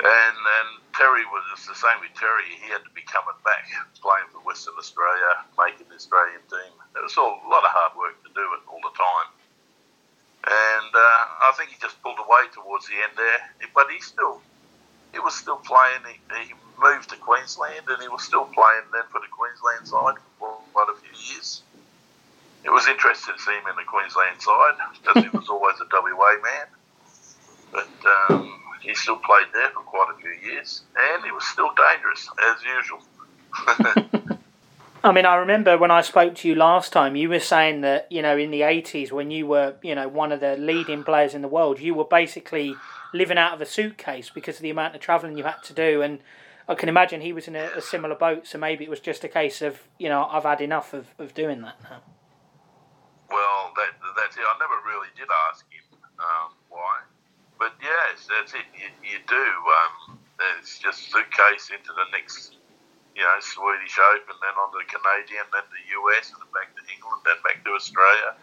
And 0.00 0.38
and 0.40 0.68
Terry 0.96 1.28
was 1.28 1.44
the 1.68 1.76
same 1.76 2.00
with 2.00 2.16
Terry. 2.16 2.48
He 2.48 2.72
had 2.72 2.80
to 2.80 2.92
be 2.96 3.04
coming 3.04 3.36
back, 3.44 3.68
playing 4.00 4.32
for 4.32 4.40
Western 4.40 4.80
Australia, 4.80 5.44
making 5.60 5.92
the 5.92 6.00
Australian 6.00 6.40
team. 6.48 6.72
It 6.96 7.04
was 7.04 7.12
all 7.20 7.44
a 7.44 7.48
lot 7.52 7.60
of 7.60 7.76
hard 7.76 7.92
work 7.92 8.16
to 8.24 8.32
do 8.32 8.44
it 8.56 8.62
all 8.72 8.80
the 8.80 8.96
time. 8.96 9.28
And 10.48 10.92
uh, 10.96 11.20
I 11.44 11.52
think 11.60 11.70
he 11.70 11.76
just 11.76 12.00
pulled 12.00 12.16
away 12.16 12.48
towards 12.56 12.88
the 12.88 12.96
end 12.96 13.12
there. 13.20 13.68
But 13.76 13.92
he 13.92 14.00
still, 14.00 14.40
he 15.12 15.20
was 15.20 15.36
still 15.36 15.60
playing. 15.60 16.00
He, 16.08 16.16
he 16.48 16.56
moved 16.80 17.10
to 17.10 17.16
Queensland, 17.16 17.86
and 17.88 18.02
he 18.02 18.08
was 18.08 18.22
still 18.22 18.44
playing 18.44 18.88
then 18.92 19.04
for 19.12 19.20
the 19.20 19.30
Queensland 19.30 19.86
side 19.86 20.16
for 20.38 20.56
quite 20.72 20.88
a 20.88 20.96
few 21.00 21.34
years 21.34 21.62
it 22.64 22.70
was 22.70 22.86
interesting 22.88 23.34
to 23.34 23.40
see 23.40 23.52
him 23.52 23.66
in 23.68 23.76
the 23.76 23.84
Queensland 23.84 24.40
side 24.40 24.74
because 25.02 25.24
he 25.24 25.36
was 25.36 25.48
always 25.48 25.76
a 25.80 25.86
WA 25.90 26.32
man. 26.42 26.66
But 27.72 27.88
um, 28.30 28.60
he 28.82 28.94
still 28.94 29.16
played 29.16 29.46
there 29.54 29.70
for 29.70 29.80
quite 29.80 30.12
a 30.14 30.20
few 30.20 30.50
years, 30.50 30.82
and 30.96 31.24
he 31.24 31.30
was 31.30 31.44
still 31.46 31.70
dangerous 31.74 32.28
as 32.50 32.56
usual. 32.64 33.00
I 35.02 35.12
mean, 35.12 35.24
I 35.24 35.36
remember 35.36 35.78
when 35.78 35.90
I 35.90 36.02
spoke 36.02 36.34
to 36.36 36.48
you 36.48 36.54
last 36.54 36.92
time, 36.92 37.16
you 37.16 37.30
were 37.30 37.40
saying 37.40 37.80
that, 37.80 38.06
you 38.10 38.20
know, 38.20 38.36
in 38.36 38.50
the 38.50 38.60
80s, 38.60 39.10
when 39.10 39.30
you 39.30 39.46
were, 39.46 39.76
you 39.82 39.94
know, 39.94 40.08
one 40.08 40.30
of 40.30 40.40
the 40.40 40.56
leading 40.56 41.04
players 41.04 41.34
in 41.34 41.40
the 41.40 41.48
world, 41.48 41.80
you 41.80 41.94
were 41.94 42.04
basically 42.04 42.76
living 43.14 43.38
out 43.38 43.54
of 43.54 43.62
a 43.62 43.66
suitcase 43.66 44.28
because 44.28 44.56
of 44.56 44.62
the 44.62 44.68
amount 44.68 44.94
of 44.94 45.00
travelling 45.00 45.38
you 45.38 45.44
had 45.44 45.62
to 45.62 45.72
do. 45.72 46.02
And 46.02 46.18
I 46.70 46.78
can 46.78 46.88
imagine 46.88 47.18
he 47.18 47.34
was 47.34 47.50
in 47.50 47.58
a, 47.58 47.66
a, 47.74 47.82
similar 47.82 48.14
boat, 48.14 48.46
so 48.46 48.54
maybe 48.54 48.86
it 48.86 48.90
was 48.90 49.02
just 49.02 49.26
a 49.26 49.28
case 49.28 49.58
of, 49.58 49.82
you 49.98 50.06
know, 50.06 50.22
I've 50.30 50.46
had 50.46 50.62
enough 50.62 50.94
of, 50.94 51.10
of 51.18 51.34
doing 51.34 51.66
that 51.66 51.82
now. 51.82 51.98
Well, 53.26 53.74
that, 53.74 53.98
that's 54.14 54.38
it. 54.38 54.46
I 54.46 54.54
never 54.62 54.78
really 54.86 55.10
did 55.18 55.26
ask 55.50 55.66
him 55.66 55.82
um, 56.22 56.54
why. 56.70 57.02
But 57.58 57.74
yes, 57.82 58.30
that's 58.30 58.54
it. 58.54 58.62
You, 58.70 58.86
you 59.02 59.18
do. 59.26 59.34
Um, 59.42 60.22
it's 60.54 60.78
just 60.78 61.10
suitcase 61.10 61.74
into 61.74 61.90
the 61.90 62.06
next, 62.14 62.62
you 63.18 63.26
know, 63.26 63.34
Swedish 63.42 63.98
Open, 64.14 64.38
then 64.38 64.54
on 64.54 64.70
to 64.70 64.78
the 64.78 64.86
Canadian, 64.86 65.50
then 65.50 65.66
the 65.74 65.82
US, 66.06 66.30
and 66.30 66.38
then 66.38 66.54
back 66.54 66.70
to 66.78 66.86
England, 66.86 67.26
then 67.26 67.42
back 67.42 67.66
to 67.66 67.74
Australia, 67.74 68.38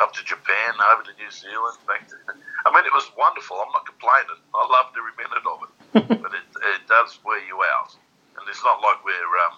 up 0.00 0.16
to 0.16 0.24
Japan, 0.24 0.80
over 0.96 1.04
to 1.04 1.12
New 1.20 1.28
Zealand, 1.28 1.76
back 1.84 2.08
to. 2.08 2.16
I 2.24 2.72
mean, 2.72 2.88
it 2.88 2.94
was 2.96 3.12
wonderful. 3.20 3.60
I'm 3.60 3.68
not 3.76 3.84
complaining. 3.84 4.40
I 4.56 4.64
loved 4.64 4.96
every 4.96 5.12
minute 5.20 5.44
of 5.44 5.60
it. 5.68 5.83
But 5.94 6.34
it, 6.34 6.48
it 6.74 6.82
does 6.88 7.18
wear 7.24 7.38
you 7.46 7.62
out. 7.78 7.94
And 8.36 8.48
it's 8.48 8.62
not 8.64 8.82
like 8.82 9.04
we're 9.04 9.34
um, 9.46 9.56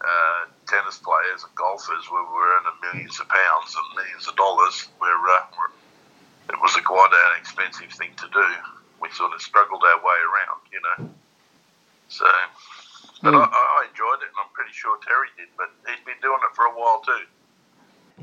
uh, 0.00 0.46
tennis 0.66 0.98
players 0.98 1.42
and 1.42 1.54
golfers 1.54 2.06
where 2.10 2.22
we're 2.22 2.54
earning 2.54 2.78
millions 2.82 3.18
of 3.18 3.28
pounds 3.28 3.74
and 3.74 3.86
millions 3.98 4.28
of 4.28 4.36
dollars. 4.36 4.88
Where 4.98 5.10
uh, 5.10 5.42
it 6.50 6.60
was 6.62 6.76
a 6.76 6.82
quite 6.82 7.10
an 7.12 7.40
expensive 7.40 7.90
thing 7.98 8.14
to 8.16 8.28
do. 8.32 8.46
We 9.02 9.10
sort 9.10 9.34
of 9.34 9.42
struggled 9.42 9.82
our 9.82 9.98
way 9.98 10.18
around, 10.22 10.60
you 10.70 10.80
know. 10.80 11.10
So, 12.08 12.26
but 13.22 13.34
mm. 13.34 13.42
I, 13.42 13.50
I 13.50 13.86
enjoyed 13.90 14.22
it, 14.22 14.30
and 14.30 14.38
I'm 14.38 14.52
pretty 14.54 14.72
sure 14.72 14.96
Terry 15.02 15.28
did. 15.36 15.48
But 15.58 15.74
he's 15.88 16.04
been 16.06 16.22
doing 16.22 16.38
it 16.46 16.54
for 16.54 16.64
a 16.64 16.70
while 16.70 17.02
too. 17.02 17.26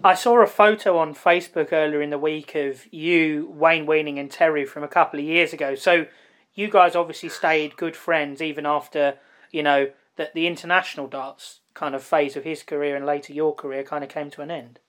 I 0.04 0.16
saw 0.16 0.42
a 0.42 0.48
photo 0.48 0.98
on 0.98 1.14
Facebook 1.14 1.74
earlier 1.74 2.02
in 2.02 2.10
the 2.10 2.18
week 2.18 2.56
of 2.56 2.92
you, 2.94 3.54
Wayne 3.54 3.86
Weening, 3.86 4.18
and 4.18 4.32
Terry 4.32 4.66
from 4.66 4.84
a 4.84 4.88
couple 4.88 5.20
of 5.20 5.26
years 5.26 5.52
ago. 5.52 5.76
So 5.76 6.06
you 6.54 6.70
guys 6.70 6.96
obviously 6.96 7.30
stayed 7.30 7.78
good 7.78 7.96
friends 7.96 8.42
even 8.42 8.66
after 8.66 9.18
you 9.52 9.64
know 9.64 9.92
that 10.18 10.34
the 10.34 10.48
international 10.48 11.08
darts 11.08 11.62
kind 11.74 11.96
of 11.96 12.04
phase 12.04 12.36
of 12.36 12.44
his 12.44 12.64
career 12.64 12.96
and 12.96 13.06
later 13.06 13.34
your 13.34 13.56
career 13.56 13.84
kind 13.84 14.04
of 14.04 14.10
came 14.10 14.30
to 14.30 14.42
an 14.42 14.52
end. 14.52 14.80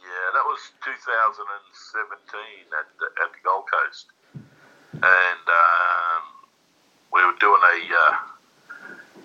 Yeah, 0.00 0.28
that 0.34 0.44
was 0.44 0.72
2017 0.84 2.40
at 2.74 2.86
the, 2.98 3.06
at 3.22 3.30
the 3.32 3.42
Gold 3.44 3.64
Coast, 3.70 4.06
and 4.92 5.44
um, 5.46 6.22
we 7.12 7.24
were 7.24 7.38
doing 7.38 7.60
a. 7.62 7.78
Uh, 7.94 8.16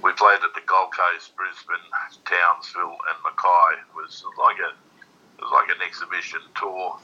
we 0.03 0.11
played 0.19 0.43
at 0.43 0.53
the 0.53 0.65
Gold 0.67 0.91
Coast, 0.91 1.31
Brisbane, 1.39 1.87
Townsville, 2.27 2.99
and 3.07 3.17
Mackay. 3.23 3.79
It 3.79 3.95
was 3.95 4.23
like 4.37 4.59
a 4.59 4.75
it 4.75 5.41
was 5.41 5.51
like 5.51 5.69
an 5.69 5.81
exhibition 5.81 6.41
tour. 6.59 6.99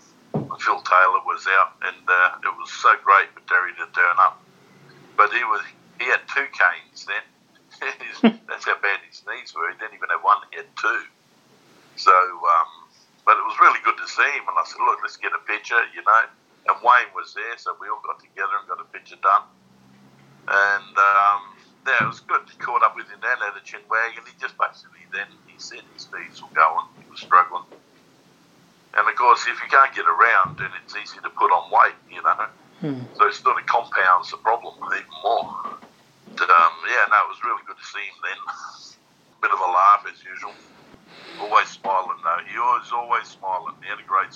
Phil 0.57 0.81
Taylor 0.81 1.21
was 1.25 1.45
out, 1.61 1.77
and 1.85 2.01
uh, 2.09 2.29
it 2.49 2.53
was 2.57 2.71
so 2.73 2.89
great 3.05 3.29
for 3.33 3.41
Terry 3.45 3.73
to 3.77 3.85
turn 3.93 4.17
up. 4.19 4.41
But 5.17 5.33
he 5.33 5.43
was 5.45 5.61
he 5.99 6.07
had 6.07 6.21
two 6.29 6.47
canes 6.51 7.05
then. 7.07 7.25
That's 8.49 8.65
how 8.65 8.77
bad 8.81 8.99
his 9.07 9.23
knees 9.27 9.53
were. 9.55 9.69
He 9.71 9.77
didn't 9.77 9.95
even 9.95 10.09
have 10.09 10.23
one; 10.23 10.41
he 10.51 10.57
had 10.57 10.71
two. 10.79 11.01
So, 11.95 12.13
um, 12.13 12.71
but 13.25 13.37
it 13.37 13.45
was 13.45 13.57
really 13.61 13.79
good 13.85 13.97
to 13.99 14.07
see 14.09 14.31
him. 14.37 14.47
And 14.49 14.57
I 14.57 14.65
said, 14.65 14.81
"Look, 14.83 14.99
let's 15.03 15.17
get 15.17 15.35
a 15.35 15.43
picture," 15.45 15.81
you 15.93 16.03
know. 16.03 16.23
And 16.69 16.77
Wayne 16.83 17.11
was 17.15 17.33
there, 17.33 17.57
so 17.57 17.75
we 17.81 17.89
all 17.89 18.03
got 18.05 18.19
together 18.21 18.53
and 18.59 18.67
got 18.69 18.81
a 18.81 18.89
picture 18.93 19.17
done. 19.21 19.45
And 20.49 20.95
um, 20.97 21.41
yeah, 21.87 22.03
it 22.03 22.09
was 22.09 22.21
good. 22.21 22.41
He 22.49 22.57
caught 22.59 22.83
up 22.83 22.95
with 22.95 23.07
him 23.09 23.19
then 23.21 23.39
at 23.47 23.57
a 23.57 23.63
chin 23.63 23.81
wagon. 23.89 24.25
He 24.27 24.35
just 24.41 24.57
basically 24.59 25.05
then 25.13 25.29
he 25.47 25.55
said 25.59 25.83
his 25.93 26.09
knees 26.13 26.41
were 26.43 26.53
going. 26.55 26.87
He 26.99 27.07
was 27.09 27.21
struggling. 27.21 27.65
Course, 29.19 29.43
if 29.51 29.59
you 29.61 29.67
can't 29.67 29.93
get 29.93 30.05
around, 30.07 30.59
then 30.59 30.71
it's 30.81 30.95
easy 30.95 31.19
to 31.19 31.29
put 31.29 31.51
on 31.51 31.69
weight, 31.69 31.99
you 32.09 32.23
know. 32.23 32.47
Hmm. 32.79 33.03
So 33.19 33.27
it 33.27 33.33
sort 33.33 33.59
of 33.59 33.67
compounds 33.67 34.31
the 34.31 34.37
problem 34.37 34.75
even 34.95 35.11
more. 35.21 35.75
But, 36.39 36.49
um, 36.49 36.73
yeah, 36.87 37.03
no, 37.11 37.27
it 37.27 37.27
was 37.27 37.43
really 37.43 37.59
good 37.67 37.75
to 37.75 37.83
see 37.83 37.99
him 37.99 38.15
then. 38.23 38.39
Bit 39.41 39.51
of 39.51 39.59
a 39.59 39.71
laugh 39.75 40.05
as 40.07 40.23
usual. 40.23 40.55
Always 41.41 41.67
smiling 41.67 42.15
though. 42.23 42.39
He 42.47 42.57
was 42.57 42.91
always 42.93 43.27
smiling. 43.27 43.75
He 43.83 43.89
had 43.89 43.99
a 43.99 44.07
great 44.07 44.31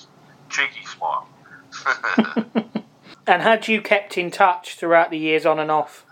cheeky 0.50 0.86
smile. 0.86 1.30
and 3.26 3.42
had 3.42 3.70
you 3.70 3.82
kept 3.82 4.18
in 4.18 4.32
touch 4.32 4.76
throughout 4.76 5.12
the 5.12 5.18
years 5.18 5.46
on 5.46 5.60
and 5.60 5.72
off? 5.72 6.06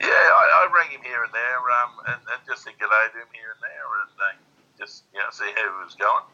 Yeah, 0.00 0.06
I, 0.06 0.68
I 0.70 0.72
rang 0.72 0.90
him 0.90 1.02
here 1.02 1.24
and 1.24 1.34
there, 1.34 1.58
um, 1.82 1.90
and, 2.06 2.20
and 2.30 2.40
just 2.46 2.62
said 2.62 2.74
good 2.78 2.86
day 2.86 3.06
to 3.10 3.18
him 3.18 3.32
here 3.34 3.50
and 3.50 3.60
there, 3.60 3.90
and 4.06 4.14
uh, 4.22 4.38
just 4.78 5.02
you 5.12 5.18
know 5.18 5.30
see 5.32 5.50
how 5.56 5.66
he 5.66 5.84
was 5.84 5.96
going, 5.98 6.24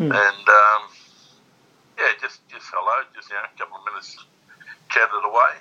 hmm. 0.00 0.08
and 0.08 0.44
um, 0.48 0.82
yeah, 2.00 2.16
just 2.20 2.40
just 2.48 2.66
hello, 2.72 3.04
just 3.12 3.28
you 3.28 3.36
know 3.36 3.44
a 3.44 3.52
couple 3.60 3.76
of 3.76 3.84
minutes 3.84 4.16
chatted 4.88 5.24
away, 5.24 5.54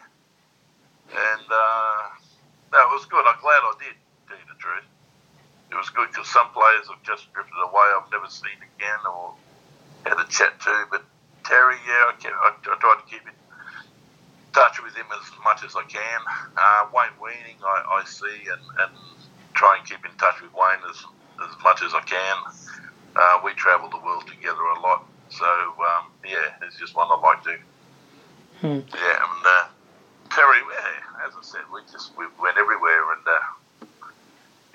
and 1.11 1.47
uh, 1.51 2.01
that 2.71 2.87
was 2.95 3.03
good. 3.11 3.27
I'm 3.27 3.39
glad 3.43 3.59
I 3.67 3.73
did. 3.83 3.95
Tell 4.31 4.37
you 4.37 4.47
the 4.47 4.59
truth, 4.61 4.87
it 5.71 5.75
was 5.75 5.89
good 5.91 6.07
because 6.13 6.29
some 6.31 6.47
players 6.55 6.87
have 6.87 7.01
just 7.03 7.27
drifted 7.33 7.59
away. 7.59 7.87
I've 7.97 8.07
never 8.11 8.29
seen 8.31 8.55
again 8.63 9.01
or 9.03 9.35
had 10.05 10.15
a 10.15 10.27
chat 10.31 10.55
to, 10.63 10.87
but 10.89 11.03
Terry, 11.43 11.75
yeah, 11.83 12.13
I, 12.13 12.13
I, 12.15 12.49
I 12.55 12.75
tried 12.79 13.01
to 13.03 13.07
keep 13.09 13.25
it 13.27 13.35
touch 14.53 14.81
with 14.83 14.95
him 14.95 15.05
as 15.13 15.25
much 15.43 15.63
as 15.63 15.75
I 15.75 15.83
can. 15.83 16.21
Uh, 16.57 16.87
Wayne 16.93 17.15
Weening, 17.21 17.57
I, 17.63 18.01
I 18.01 18.03
see 18.05 18.49
and, 18.49 18.61
and, 18.79 18.91
try 19.53 19.75
and 19.77 19.85
keep 19.85 20.05
in 20.05 20.11
touch 20.17 20.41
with 20.41 20.53
Wayne 20.53 20.79
as, 20.89 21.03
as 21.43 21.55
much 21.63 21.81
as 21.83 21.93
I 21.93 21.99
can. 22.01 22.37
Uh, 23.15 23.39
we 23.43 23.53
travel 23.53 23.89
the 23.89 23.97
world 23.97 24.27
together 24.27 24.61
a 24.61 24.79
lot, 24.81 25.05
so 25.29 25.45
um, 25.45 26.07
yeah, 26.25 26.53
it's 26.61 26.77
just 26.79 26.95
one 26.95 27.07
I 27.09 27.19
like 27.19 27.43
to. 27.43 27.57
Hmm. 28.61 28.79
Yeah, 28.95 29.23
and 29.23 29.45
uh, 29.45 29.67
Terry, 30.29 30.59
yeah, 30.71 31.27
as 31.27 31.33
I 31.35 31.41
said, 31.41 31.61
we 31.73 31.81
just 31.91 32.15
we 32.17 32.25
went 32.41 32.57
everywhere, 32.57 33.13
and 33.13 33.27
uh, 33.27 33.87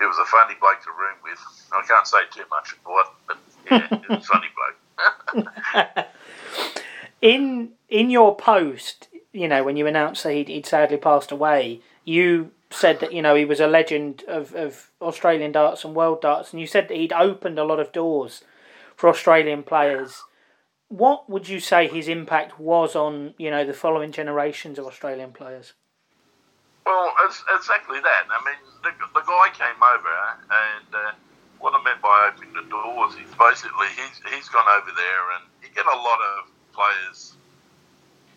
it 0.01 0.05
was 0.05 0.17
a 0.17 0.25
funny 0.25 0.55
bloke 0.59 0.81
to 0.83 0.91
room 0.91 1.15
with. 1.23 1.39
I 1.71 1.81
can't 1.87 2.07
say 2.07 2.19
too 2.31 2.43
much 2.49 2.75
about 2.83 3.05
it, 3.05 3.11
but 3.27 3.37
yeah, 3.71 3.99
it 3.99 4.09
was 4.09 4.23
a 4.23 4.27
funny 4.33 4.47
bloke. 4.55 6.05
in 7.21 7.71
in 7.89 8.09
your 8.09 8.35
post, 8.35 9.07
you 9.31 9.47
know, 9.47 9.63
when 9.63 9.77
you 9.77 9.87
announced 9.87 10.23
that 10.23 10.33
he'd, 10.33 10.47
he'd 10.47 10.65
sadly 10.65 10.97
passed 10.97 11.31
away, 11.31 11.81
you 12.03 12.51
said 12.75 12.99
that 12.99 13.13
you 13.13 13.21
know 13.21 13.35
he 13.35 13.45
was 13.45 13.59
a 13.59 13.67
legend 13.67 14.23
of, 14.27 14.53
of 14.53 14.91
Australian 15.01 15.51
darts 15.51 15.83
and 15.83 15.95
world 15.95 16.21
darts, 16.21 16.51
and 16.51 16.59
you 16.59 16.67
said 16.67 16.87
that 16.87 16.97
he'd 16.97 17.13
opened 17.13 17.57
a 17.57 17.63
lot 17.63 17.79
of 17.79 17.91
doors 17.91 18.43
for 18.95 19.09
Australian 19.09 19.63
players. 19.63 20.23
What 20.89 21.29
would 21.29 21.49
you 21.49 21.59
say 21.59 21.87
his 21.87 22.07
impact 22.07 22.59
was 22.59 22.95
on 22.95 23.33
you 23.37 23.49
know 23.49 23.65
the 23.65 23.73
following 23.73 24.11
generations 24.11 24.77
of 24.77 24.85
Australian 24.85 25.31
players? 25.31 25.73
Well, 26.85 27.13
it's 27.25 27.43
exactly 27.55 27.99
that. 27.99 28.23
I 28.29 28.39
mean, 28.45 28.61
the, 28.83 28.91
the 29.19 29.25
guy 29.25 29.49
came 29.53 29.81
over, 29.81 30.15
and 30.53 30.93
uh, 30.93 31.11
what 31.57 31.73
I 31.73 31.83
meant 31.83 32.01
by 32.01 32.29
opening 32.29 32.53
the 32.53 32.69
doors 32.69 33.13
is 33.15 33.33
basically 33.39 33.87
he's 33.95 34.21
he's 34.33 34.49
gone 34.49 34.67
over 34.77 34.91
there, 34.95 35.23
and 35.39 35.43
you 35.63 35.69
get 35.73 35.85
a 35.85 35.97
lot 35.97 36.19
of 36.37 36.51
players 36.73 37.37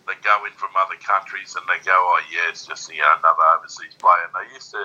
they 0.09 0.17
go 0.25 0.43
in 0.49 0.53
from 0.57 0.73
other 0.75 0.97
countries 0.97 1.53
and 1.53 1.63
they 1.69 1.79
go, 1.85 1.93
oh 1.93 2.21
yeah, 2.33 2.49
it's 2.49 2.65
just 2.65 2.89
you 2.89 3.05
know, 3.05 3.13
another 3.21 3.45
overseas 3.61 3.93
player. 4.01 4.25
And 4.25 4.35
they 4.35 4.49
used 4.57 4.73
to 4.73 4.83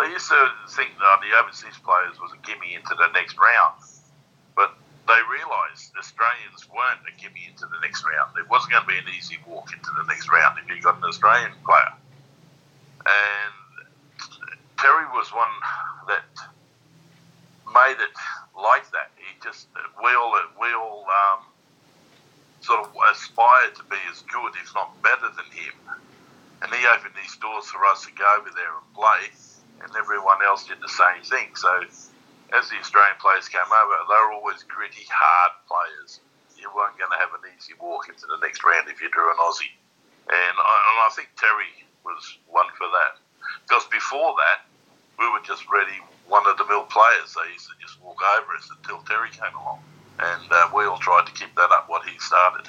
they 0.00 0.08
used 0.10 0.26
to 0.32 0.40
think 0.74 0.96
that 0.98 1.20
the 1.22 1.30
overseas 1.38 1.78
players 1.84 2.18
was 2.18 2.32
a 2.32 2.40
gimme 2.42 2.74
into 2.74 2.96
the 2.98 3.12
next 3.14 3.38
round, 3.38 3.78
but 4.56 4.74
they 5.06 5.20
realised 5.30 5.92
Australians 5.94 6.66
weren't 6.72 7.04
a 7.06 7.14
gimme 7.20 7.46
into 7.46 7.68
the 7.68 7.78
next 7.84 8.02
round. 8.02 8.34
It 8.40 8.48
wasn't 8.50 8.72
going 8.72 8.88
to 8.88 8.90
be 8.90 8.98
an 8.98 9.06
easy 9.12 9.38
walk 9.46 9.70
into 9.70 9.92
the 9.94 10.02
next 10.08 10.26
round 10.32 10.58
if 10.58 10.66
you 10.66 10.80
got 10.82 10.98
an 10.98 11.04
Australian 11.04 11.52
player. 11.62 11.92
And 13.04 13.54
Terry 14.80 15.06
was 15.12 15.28
one 15.30 15.54
that 16.08 16.26
made 17.70 18.00
it 18.00 18.16
like 18.56 18.88
that. 18.96 19.12
He 19.14 19.30
just 19.44 19.68
we 20.02 20.10
all 20.16 20.34
we 20.58 20.72
all 20.72 21.06
um, 21.06 21.44
sort 22.64 22.80
of 22.80 22.90
aspired 23.12 23.76
to 23.76 23.84
be 23.92 24.00
as 24.08 24.24
good, 24.24 24.56
if 24.56 24.72
not 24.72 24.96
better 25.04 25.28
than 25.36 25.48
him. 25.52 25.76
And 26.64 26.72
he 26.72 26.80
opened 26.88 27.12
these 27.12 27.36
doors 27.36 27.68
for 27.68 27.84
us 27.92 28.08
to 28.08 28.12
go 28.16 28.24
over 28.40 28.48
there 28.56 28.72
and 28.72 28.88
play, 28.96 29.28
and 29.84 29.92
everyone 30.00 30.40
else 30.40 30.64
did 30.64 30.80
the 30.80 30.88
same 30.88 31.20
thing. 31.28 31.52
So 31.60 31.84
as 32.56 32.64
the 32.72 32.80
Australian 32.80 33.20
players 33.20 33.52
came 33.52 33.68
over, 33.68 33.94
they 34.08 34.20
were 34.24 34.40
always 34.40 34.64
gritty, 34.64 35.04
hard 35.12 35.52
players. 35.68 36.24
You 36.56 36.72
weren't 36.72 36.96
going 36.96 37.12
to 37.12 37.20
have 37.20 37.36
an 37.36 37.44
easy 37.52 37.76
walk 37.76 38.08
into 38.08 38.24
the 38.24 38.40
next 38.40 38.64
round 38.64 38.88
if 38.88 39.04
you 39.04 39.12
drew 39.12 39.28
an 39.28 39.36
Aussie. 39.44 39.76
And 40.24 40.56
I, 40.56 40.74
and 40.88 40.98
I 41.04 41.10
think 41.12 41.28
Terry 41.36 41.84
was 42.00 42.40
one 42.48 42.72
for 42.80 42.88
that. 42.88 43.20
Because 43.68 43.84
before 43.92 44.32
that, 44.40 44.64
we 45.20 45.28
were 45.28 45.44
just 45.44 45.68
ready 45.68 46.00
one 46.24 46.48
of 46.48 46.56
the 46.56 46.64
mill 46.64 46.88
players. 46.88 47.36
They 47.36 47.52
used 47.52 47.68
to 47.68 47.76
just 47.76 48.00
walk 48.00 48.24
over 48.40 48.56
us 48.56 48.72
until 48.72 49.04
Terry 49.04 49.28
came 49.28 49.52
along 49.52 49.84
and 50.18 50.52
uh, 50.52 50.68
we 50.74 50.84
all 50.84 50.98
tried 50.98 51.26
to 51.26 51.32
keep 51.32 51.54
that 51.56 51.70
up 51.72 51.88
what 51.88 52.08
he 52.08 52.18
started. 52.18 52.66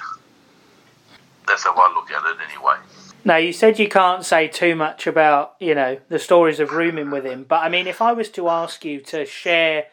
That's 1.46 1.64
how 1.64 1.74
I 1.74 1.92
look 1.94 2.10
at 2.10 2.24
it 2.24 2.36
anyway. 2.50 2.76
Now 3.24 3.36
you 3.36 3.52
said 3.52 3.78
you 3.78 3.88
can't 3.88 4.24
say 4.24 4.48
too 4.48 4.74
much 4.76 5.06
about 5.06 5.54
you 5.58 5.74
know 5.74 5.98
the 6.08 6.18
stories 6.18 6.60
of 6.60 6.72
rooming 6.72 7.10
with 7.10 7.24
him, 7.24 7.44
but 7.48 7.62
I 7.62 7.68
mean, 7.68 7.86
if 7.86 8.00
I 8.00 8.12
was 8.12 8.30
to 8.30 8.48
ask 8.48 8.84
you 8.84 9.00
to 9.00 9.24
share 9.24 9.86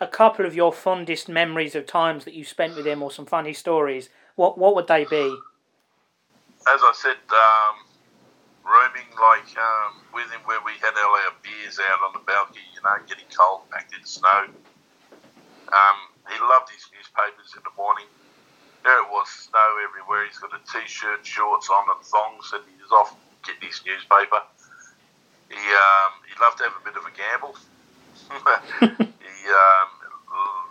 a 0.00 0.06
couple 0.06 0.46
of 0.46 0.54
your 0.54 0.72
fondest 0.72 1.28
memories 1.28 1.74
of 1.74 1.86
times 1.86 2.24
that 2.24 2.34
you 2.34 2.44
spent 2.44 2.76
with 2.76 2.86
him, 2.86 3.02
or 3.02 3.10
some 3.10 3.26
funny 3.26 3.52
stories, 3.52 4.08
what 4.36 4.56
what 4.58 4.74
would 4.74 4.86
they 4.86 5.04
be? 5.04 5.36
As 6.68 6.80
I 6.82 6.92
said, 6.94 7.16
um, 7.32 7.88
rooming 8.64 9.08
like 9.20 9.48
um, 9.56 10.04
with 10.12 10.30
him 10.30 10.40
where 10.44 10.60
we 10.64 10.72
had 10.80 10.92
all 10.96 11.16
our 11.26 11.34
beers 11.42 11.80
out 11.90 12.00
on 12.04 12.12
the 12.12 12.24
balcony, 12.26 12.60
you 12.74 12.80
know, 12.84 12.96
getting 13.08 13.28
cold, 13.36 13.68
packed 13.70 13.94
in 13.96 14.04
snow. 14.04 14.48
Um, 15.72 15.98
he 16.28 16.36
loved 16.40 16.70
his 16.70 16.84
newspapers 17.18 17.54
in 17.56 17.62
the 17.66 17.74
morning. 17.74 18.06
There 18.84 18.94
it 19.02 19.10
was, 19.10 19.28
snow 19.50 19.68
everywhere. 19.82 20.26
He's 20.26 20.38
got 20.38 20.54
a 20.54 20.62
t-shirt, 20.62 21.26
shorts 21.26 21.68
on, 21.68 21.84
and 21.90 22.00
thongs, 22.06 22.54
and 22.54 22.62
he's 22.78 22.90
off 22.94 23.14
getting 23.42 23.66
his 23.66 23.82
newspaper. 23.82 24.40
He 25.50 25.58
um, 25.58 26.12
he 26.28 26.34
loved 26.38 26.62
to 26.62 26.64
have 26.70 26.76
a 26.78 26.84
bit 26.84 26.94
of 26.94 27.02
a 27.02 27.12
gamble. 27.12 27.56
he 29.18 29.38
um, 29.50 29.90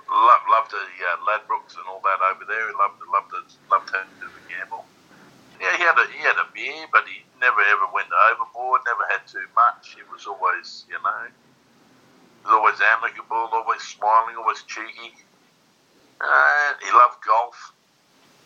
loved, 0.08 0.48
loved 0.48 0.72
the 0.72 0.86
uh, 0.86 1.18
Ladbrokes 1.28 1.76
and 1.76 1.86
all 1.90 2.02
that 2.06 2.22
over 2.32 2.46
there. 2.48 2.72
He 2.72 2.76
loved 2.80 3.02
loved 3.12 3.32
to, 3.36 3.42
loved 3.68 3.88
to 3.92 4.00
have 4.00 4.08
a 4.08 4.16
bit 4.24 4.30
of 4.32 4.36
a 4.38 4.44
gamble. 4.48 4.86
Yeah, 5.60 5.74
he 5.76 5.84
had 5.84 5.98
a 6.00 6.06
he 6.14 6.22
had 6.24 6.38
a 6.40 6.48
beer, 6.54 6.88
but 6.94 7.04
he 7.10 7.26
never 7.42 7.60
ever 7.60 7.92
went 7.92 8.10
overboard. 8.32 8.88
Never 8.88 9.04
had 9.12 9.28
too 9.28 9.46
much. 9.52 9.98
He 9.98 10.06
was 10.08 10.24
always, 10.30 10.86
you 10.88 11.02
know, 11.02 11.28
he 11.28 12.46
was 12.46 12.54
always 12.56 12.80
amicable, 12.80 13.52
always 13.52 13.82
smiling, 13.82 14.38
always 14.38 14.64
cheeky. 14.64 15.27
He 16.22 16.90
loved 16.94 17.22
golf. 17.26 17.74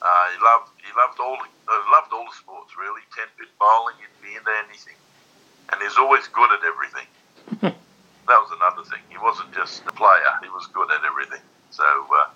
Uh, 0.02 0.26
he 0.34 0.38
loved 0.44 0.70
he 0.82 0.92
loved 0.98 1.20
all 1.22 1.38
the, 1.38 1.50
uh, 1.70 1.78
loved 1.94 2.12
all 2.12 2.26
the 2.26 2.36
sports 2.36 2.74
really. 2.74 3.02
Ten 3.14 3.30
pin 3.38 3.48
bowling, 3.62 3.96
he'd 4.02 4.18
be 4.18 4.34
into 4.34 4.50
anything, 4.66 4.98
and 5.70 5.78
he's 5.78 5.96
always 5.98 6.28
good 6.28 6.50
at 6.52 6.66
everything. 6.66 7.06
that 7.62 8.40
was 8.42 8.50
another 8.50 8.82
thing. 8.90 9.06
He 9.14 9.18
wasn't 9.22 9.54
just 9.54 9.86
a 9.86 9.94
player; 9.94 10.34
he 10.42 10.50
was 10.50 10.66
good 10.74 10.90
at 10.90 11.06
everything. 11.06 11.46
So, 11.70 11.86
uh, 11.86 12.34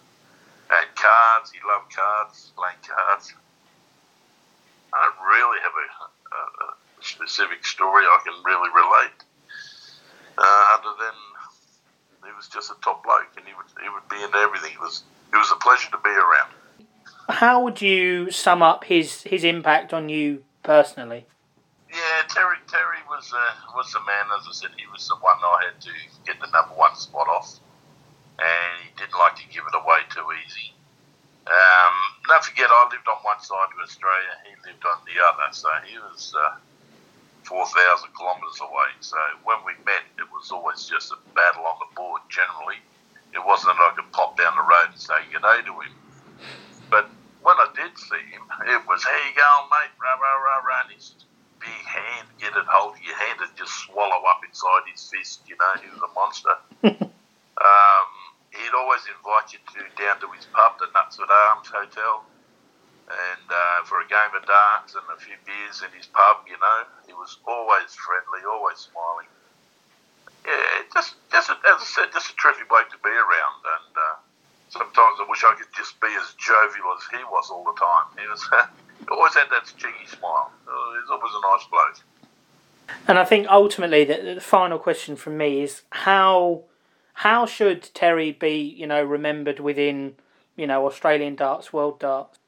and 0.77 0.87
cards, 0.93 1.49
he 1.51 1.59
loved 1.65 1.89
cards, 1.89 2.53
playing 2.53 2.79
cards. 2.85 3.33
I 4.93 5.09
don't 5.09 5.25
really 5.25 5.59
have 5.65 5.75
a, 5.75 5.87
a, 6.05 6.41
a 6.63 6.77
specific 7.01 7.65
story 7.65 8.05
I 8.05 8.19
can 8.23 8.37
really 8.45 8.69
relate, 8.71 9.19
uh, 10.37 10.63
other 10.77 10.93
than 11.01 11.17
he 12.29 12.31
was 12.37 12.47
just 12.47 12.69
a 12.69 12.77
top 12.85 13.03
bloke, 13.03 13.33
and 13.37 13.45
he 13.45 13.57
would 13.57 13.69
he 13.81 13.89
would 13.89 14.05
be 14.05 14.21
into 14.21 14.37
everything. 14.37 14.73
It 14.73 14.79
was 14.79 15.01
was 15.45 15.51
a 15.53 15.61
pleasure 15.61 15.91
to 15.91 16.01
be 16.01 16.09
around. 16.09 16.49
How 17.29 17.61
would 17.63 17.81
you 17.81 18.31
sum 18.31 18.61
up 18.61 18.85
his 18.85 19.21
his 19.21 19.43
impact 19.43 19.93
on 19.93 20.09
you 20.09 20.43
personally? 20.63 21.25
Yeah, 21.89 22.25
Terry 22.29 22.57
Terry 22.67 23.01
was 23.07 23.31
uh, 23.33 23.53
was 23.75 23.91
the 23.93 24.01
man. 24.09 24.25
As 24.33 24.45
I 24.49 24.53
said, 24.53 24.71
he 24.77 24.85
was 24.89 25.07
the 25.07 25.15
one 25.21 25.37
I 25.37 25.69
had 25.69 25.81
to 25.81 25.93
get 26.25 26.41
the 26.41 26.49
number 26.49 26.73
one 26.73 26.95
spot 26.95 27.27
off, 27.29 27.59
and 28.39 28.73
he 28.81 28.89
didn't 28.97 29.17
like 29.17 29.35
to 29.37 29.47
give 29.53 29.63
it 29.69 29.75
away 29.77 30.01
too 30.09 30.25
easy. 30.45 30.73
Um, 31.45 31.95
don't 32.25 32.43
forget, 32.43 32.65
I 32.65 32.89
lived 32.89 33.05
on 33.05 33.21
one 33.21 33.37
side 33.37 33.69
of 33.69 33.77
Australia, 33.77 34.33
he 34.49 34.57
lived 34.65 34.81
on 34.81 34.97
the 35.05 35.21
other, 35.21 35.53
so 35.53 35.69
he 35.85 35.93
was 36.01 36.33
uh, 36.33 36.57
4,000 37.45 37.69
kilometres 38.17 38.57
away. 38.65 38.89
So 38.97 39.17
when 39.45 39.61
we 39.61 39.77
met, 39.85 40.09
it 40.17 40.25
was 40.33 40.49
always 40.49 40.89
just 40.89 41.13
a 41.13 41.21
battle 41.37 41.69
on 41.69 41.77
the 41.85 41.93
board 41.93 42.25
generally. 42.33 42.81
It 43.45 43.53
wasn't 43.53 43.77
that 43.77 43.93
I 43.93 43.93
could 43.93 44.09
pop 44.09 44.33
down 44.41 44.57
the 44.57 44.65
road 44.65 44.89
and 44.89 44.97
say 44.97 45.21
good 45.29 45.45
day 45.45 45.61
to 45.69 45.73
him. 45.85 45.93
But 46.89 47.05
when 47.45 47.53
I 47.61 47.69
did 47.77 47.93
see 47.93 48.25
him, 48.33 48.41
it 48.65 48.81
was, 48.89 49.05
how 49.05 49.13
you 49.21 49.37
going, 49.37 49.69
mate? 49.69 49.93
Rah, 50.01 50.17
rah, 50.17 50.41
rah, 50.41 50.65
rah. 50.65 50.81
And 50.89 50.97
his 50.97 51.13
big 51.61 51.85
hand, 51.85 52.25
get 52.41 52.57
it, 52.57 52.65
hold 52.65 52.97
your 53.05 53.13
hand 53.13 53.45
and 53.45 53.53
just 53.53 53.69
swallow 53.85 54.17
up 54.25 54.41
inside 54.41 54.89
his 54.89 55.05
fist. 55.13 55.45
You 55.45 55.61
know, 55.61 55.77
he 55.77 55.93
was 55.93 56.01
a 56.01 56.09
monster. 56.17 56.57
um, 57.61 58.09
he'd 58.49 58.73
always 58.73 59.05
invite 59.05 59.53
you 59.53 59.61
to 59.77 59.81
down 59.93 60.17
to 60.25 60.27
his 60.33 60.49
pub, 60.49 60.81
the 60.81 60.89
Nuts 60.97 61.21
Knutsford 61.21 61.29
Arms 61.29 61.69
Hotel, 61.69 62.25
and 63.13 63.45
uh, 63.45 63.85
for 63.85 64.01
a 64.01 64.09
game 64.09 64.33
of 64.33 64.41
darts 64.49 64.97
and 64.97 65.05
a 65.13 65.21
few 65.21 65.37
beers 65.45 65.85
in 65.85 65.93
his 65.93 66.09
pub. 66.09 66.49
You 66.49 66.57
know, 66.57 66.79
he 67.05 67.13
was 67.13 67.37
always 67.45 67.93
friendly, 67.93 68.41
always 68.49 68.89
smiling. 68.89 69.29
Just, 70.93 71.15
just 71.31 71.49
a, 71.49 71.53
as 71.53 71.81
I 71.81 71.85
said, 71.85 72.05
just 72.13 72.31
a 72.31 72.35
terrific 72.35 72.69
bloke 72.69 72.89
to 72.91 72.97
be 73.03 73.09
around, 73.09 73.59
and 73.63 73.93
uh, 73.95 74.15
sometimes 74.69 75.17
I 75.19 75.25
wish 75.29 75.43
I 75.43 75.55
could 75.55 75.71
just 75.75 75.99
be 75.99 76.07
as 76.07 76.33
jovial 76.37 76.93
as 76.95 77.03
he 77.11 77.23
was 77.25 77.49
all 77.49 77.63
the 77.63 77.77
time. 77.79 78.07
He 78.19 78.27
was 78.27 78.43
always 79.11 79.33
had 79.35 79.49
that 79.51 79.65
cheeky 79.77 80.07
smile. 80.07 80.51
He 80.65 80.71
was 80.71 81.09
always 81.11 81.33
a 81.35 81.41
nice 81.41 81.67
bloke. 81.69 81.99
And 83.07 83.19
I 83.19 83.25
think 83.25 83.47
ultimately 83.49 84.03
the, 84.03 84.35
the 84.35 84.41
final 84.41 84.79
question 84.79 85.15
from 85.15 85.37
me 85.37 85.61
is 85.61 85.83
how 85.91 86.63
how 87.15 87.45
should 87.45 87.93
Terry 87.93 88.31
be, 88.31 88.57
you 88.57 88.85
know, 88.85 89.01
remembered 89.01 89.59
within, 89.59 90.15
you 90.55 90.67
know, 90.67 90.85
Australian 90.85 91.35
darts, 91.35 91.71
world 91.71 91.99
darts? 91.99 92.39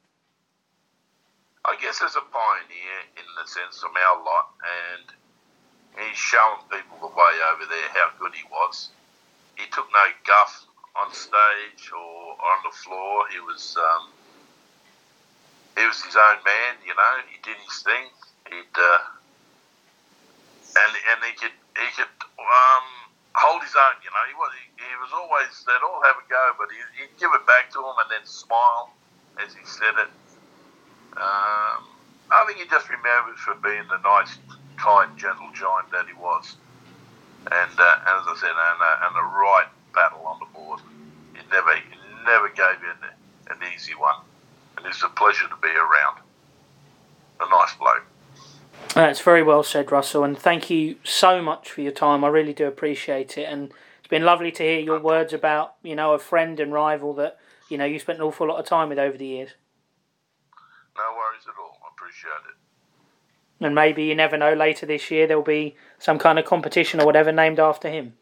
I 1.63 1.75
guess 1.81 2.01
as 2.03 2.15
a 2.15 2.21
pioneer 2.21 2.99
in 3.15 3.27
the 3.41 3.47
sense 3.47 3.83
of 3.83 3.91
our 3.95 4.23
lot, 4.23 4.51
and 4.63 5.05
he's 5.99 6.17
shown 6.17 6.61
people 6.69 6.97
the 7.01 7.13
way 7.13 7.33
over 7.53 7.65
there 7.65 7.89
how 7.93 8.09
good 8.19 8.33
he 8.33 8.43
was. 8.51 8.89
He 9.55 9.65
took 9.73 9.87
no 9.91 10.05
guff 10.25 10.65
on 10.95 11.13
stage 11.13 11.91
or 11.93 12.37
on 12.37 12.57
the 12.63 12.75
floor. 12.75 13.25
He 13.33 13.39
was 13.39 13.77
um, 13.77 14.09
he 15.77 15.85
was 15.85 16.01
his 16.03 16.15
own 16.15 16.39
man, 16.45 16.77
you 16.85 16.93
know. 16.93 17.13
He 17.29 17.37
did 17.41 17.57
his 17.57 17.81
thing. 17.81 18.05
He'd 18.49 18.75
uh, 18.77 18.99
and 20.77 20.93
and 20.93 21.19
he 21.25 21.33
could 21.37 21.55
he 21.77 21.89
could 21.97 22.15
um, 22.37 22.87
hold 23.33 23.61
his 23.61 23.73
own. 23.73 23.97
You 24.05 24.11
know, 24.13 24.23
he 24.29 24.35
was 24.37 24.51
he, 24.57 24.65
he 24.81 24.95
was 25.01 25.11
always 25.13 25.49
they'd 25.65 25.85
all 25.85 26.01
have 26.05 26.17
a 26.17 26.25
go, 26.29 26.43
but 26.57 26.69
he, 26.69 26.79
he'd 27.01 27.13
give 27.17 27.33
it 27.33 27.45
back 27.45 27.73
to 27.73 27.79
him 27.81 27.97
and 28.01 28.09
then 28.13 28.25
smile 28.25 28.93
as 29.41 29.53
he 29.53 29.63
said 29.65 29.97
it. 30.01 30.11
Um, 31.17 31.81
I 32.29 32.43
think 32.45 32.59
he 32.59 32.67
just 32.69 32.89
remembers 32.89 33.39
for 33.39 33.55
being 33.55 33.85
the 33.89 33.97
nice, 34.03 34.37
kind, 34.77 35.17
gentle 35.17 35.49
giant 35.53 35.91
that 35.91 36.05
he 36.07 36.13
was, 36.13 36.55
and, 37.51 37.79
uh, 37.79 37.97
as 38.05 38.23
I 38.27 38.35
said, 38.39 38.49
and, 38.49 38.81
uh, 38.81 39.05
and 39.07 39.15
the 39.15 39.23
right 39.23 39.67
battle 39.93 40.25
on 40.25 40.39
the 40.39 40.45
board. 40.53 40.79
He 41.33 41.41
never 41.51 41.75
he 41.75 41.81
never 42.25 42.49
gave 42.49 42.81
in 42.83 43.09
an 43.49 43.73
easy 43.73 43.93
one, 43.95 44.21
and 44.77 44.85
it's 44.85 45.01
a 45.03 45.09
pleasure 45.09 45.47
to 45.47 45.55
be 45.61 45.69
around. 45.69 46.19
A 47.39 47.49
nice 47.49 47.75
bloke. 47.75 48.03
That's 48.93 49.21
very 49.21 49.43
well 49.43 49.63
said, 49.63 49.91
Russell, 49.91 50.23
and 50.23 50.37
thank 50.37 50.69
you 50.69 50.95
so 51.03 51.41
much 51.41 51.71
for 51.71 51.81
your 51.81 51.91
time. 51.91 52.23
I 52.23 52.29
really 52.29 52.53
do 52.53 52.67
appreciate 52.67 53.37
it, 53.37 53.43
and 53.43 53.71
it's 53.99 54.07
been 54.07 54.23
lovely 54.23 54.51
to 54.53 54.63
hear 54.63 54.79
your 54.79 54.99
words 54.99 55.33
about 55.33 55.75
you 55.83 55.95
know 55.95 56.13
a 56.13 56.19
friend 56.19 56.59
and 56.59 56.71
rival 56.71 57.13
that 57.15 57.37
you 57.69 57.77
know 57.77 57.85
you 57.85 57.99
spent 57.99 58.19
an 58.19 58.25
awful 58.25 58.47
lot 58.47 58.59
of 58.59 58.65
time 58.65 58.89
with 58.89 58.99
over 58.99 59.17
the 59.17 59.27
years. 59.27 59.51
No 60.95 61.03
worries 61.15 61.45
at 61.47 61.59
all. 61.59 61.77
I 61.83 61.89
appreciate 61.93 62.31
it. 62.49 62.66
And 63.59 63.73
maybe 63.73 64.03
you 64.03 64.15
never 64.15 64.37
know. 64.37 64.53
Later 64.53 64.85
this 64.85 65.09
year 65.09 65.25
there'll 65.27 65.43
be 65.43 65.75
some 65.99 66.19
kind 66.19 66.37
of 66.37 66.45
competition 66.45 67.01
or 67.01 67.05
whatever 67.05 67.31
named 67.31 67.59
after 67.59 67.89
him. 67.89 68.13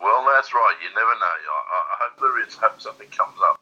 Well, 0.00 0.26
that's 0.34 0.52
right. 0.54 0.74
You 0.82 0.88
never 0.88 1.14
know. 1.14 1.36
I, 1.36 1.78
I 1.78 1.96
hope 2.00 2.20
there 2.20 2.46
is. 2.46 2.54
Hope 2.56 2.80
something 2.80 3.08
comes 3.08 3.36
up. 3.48 3.60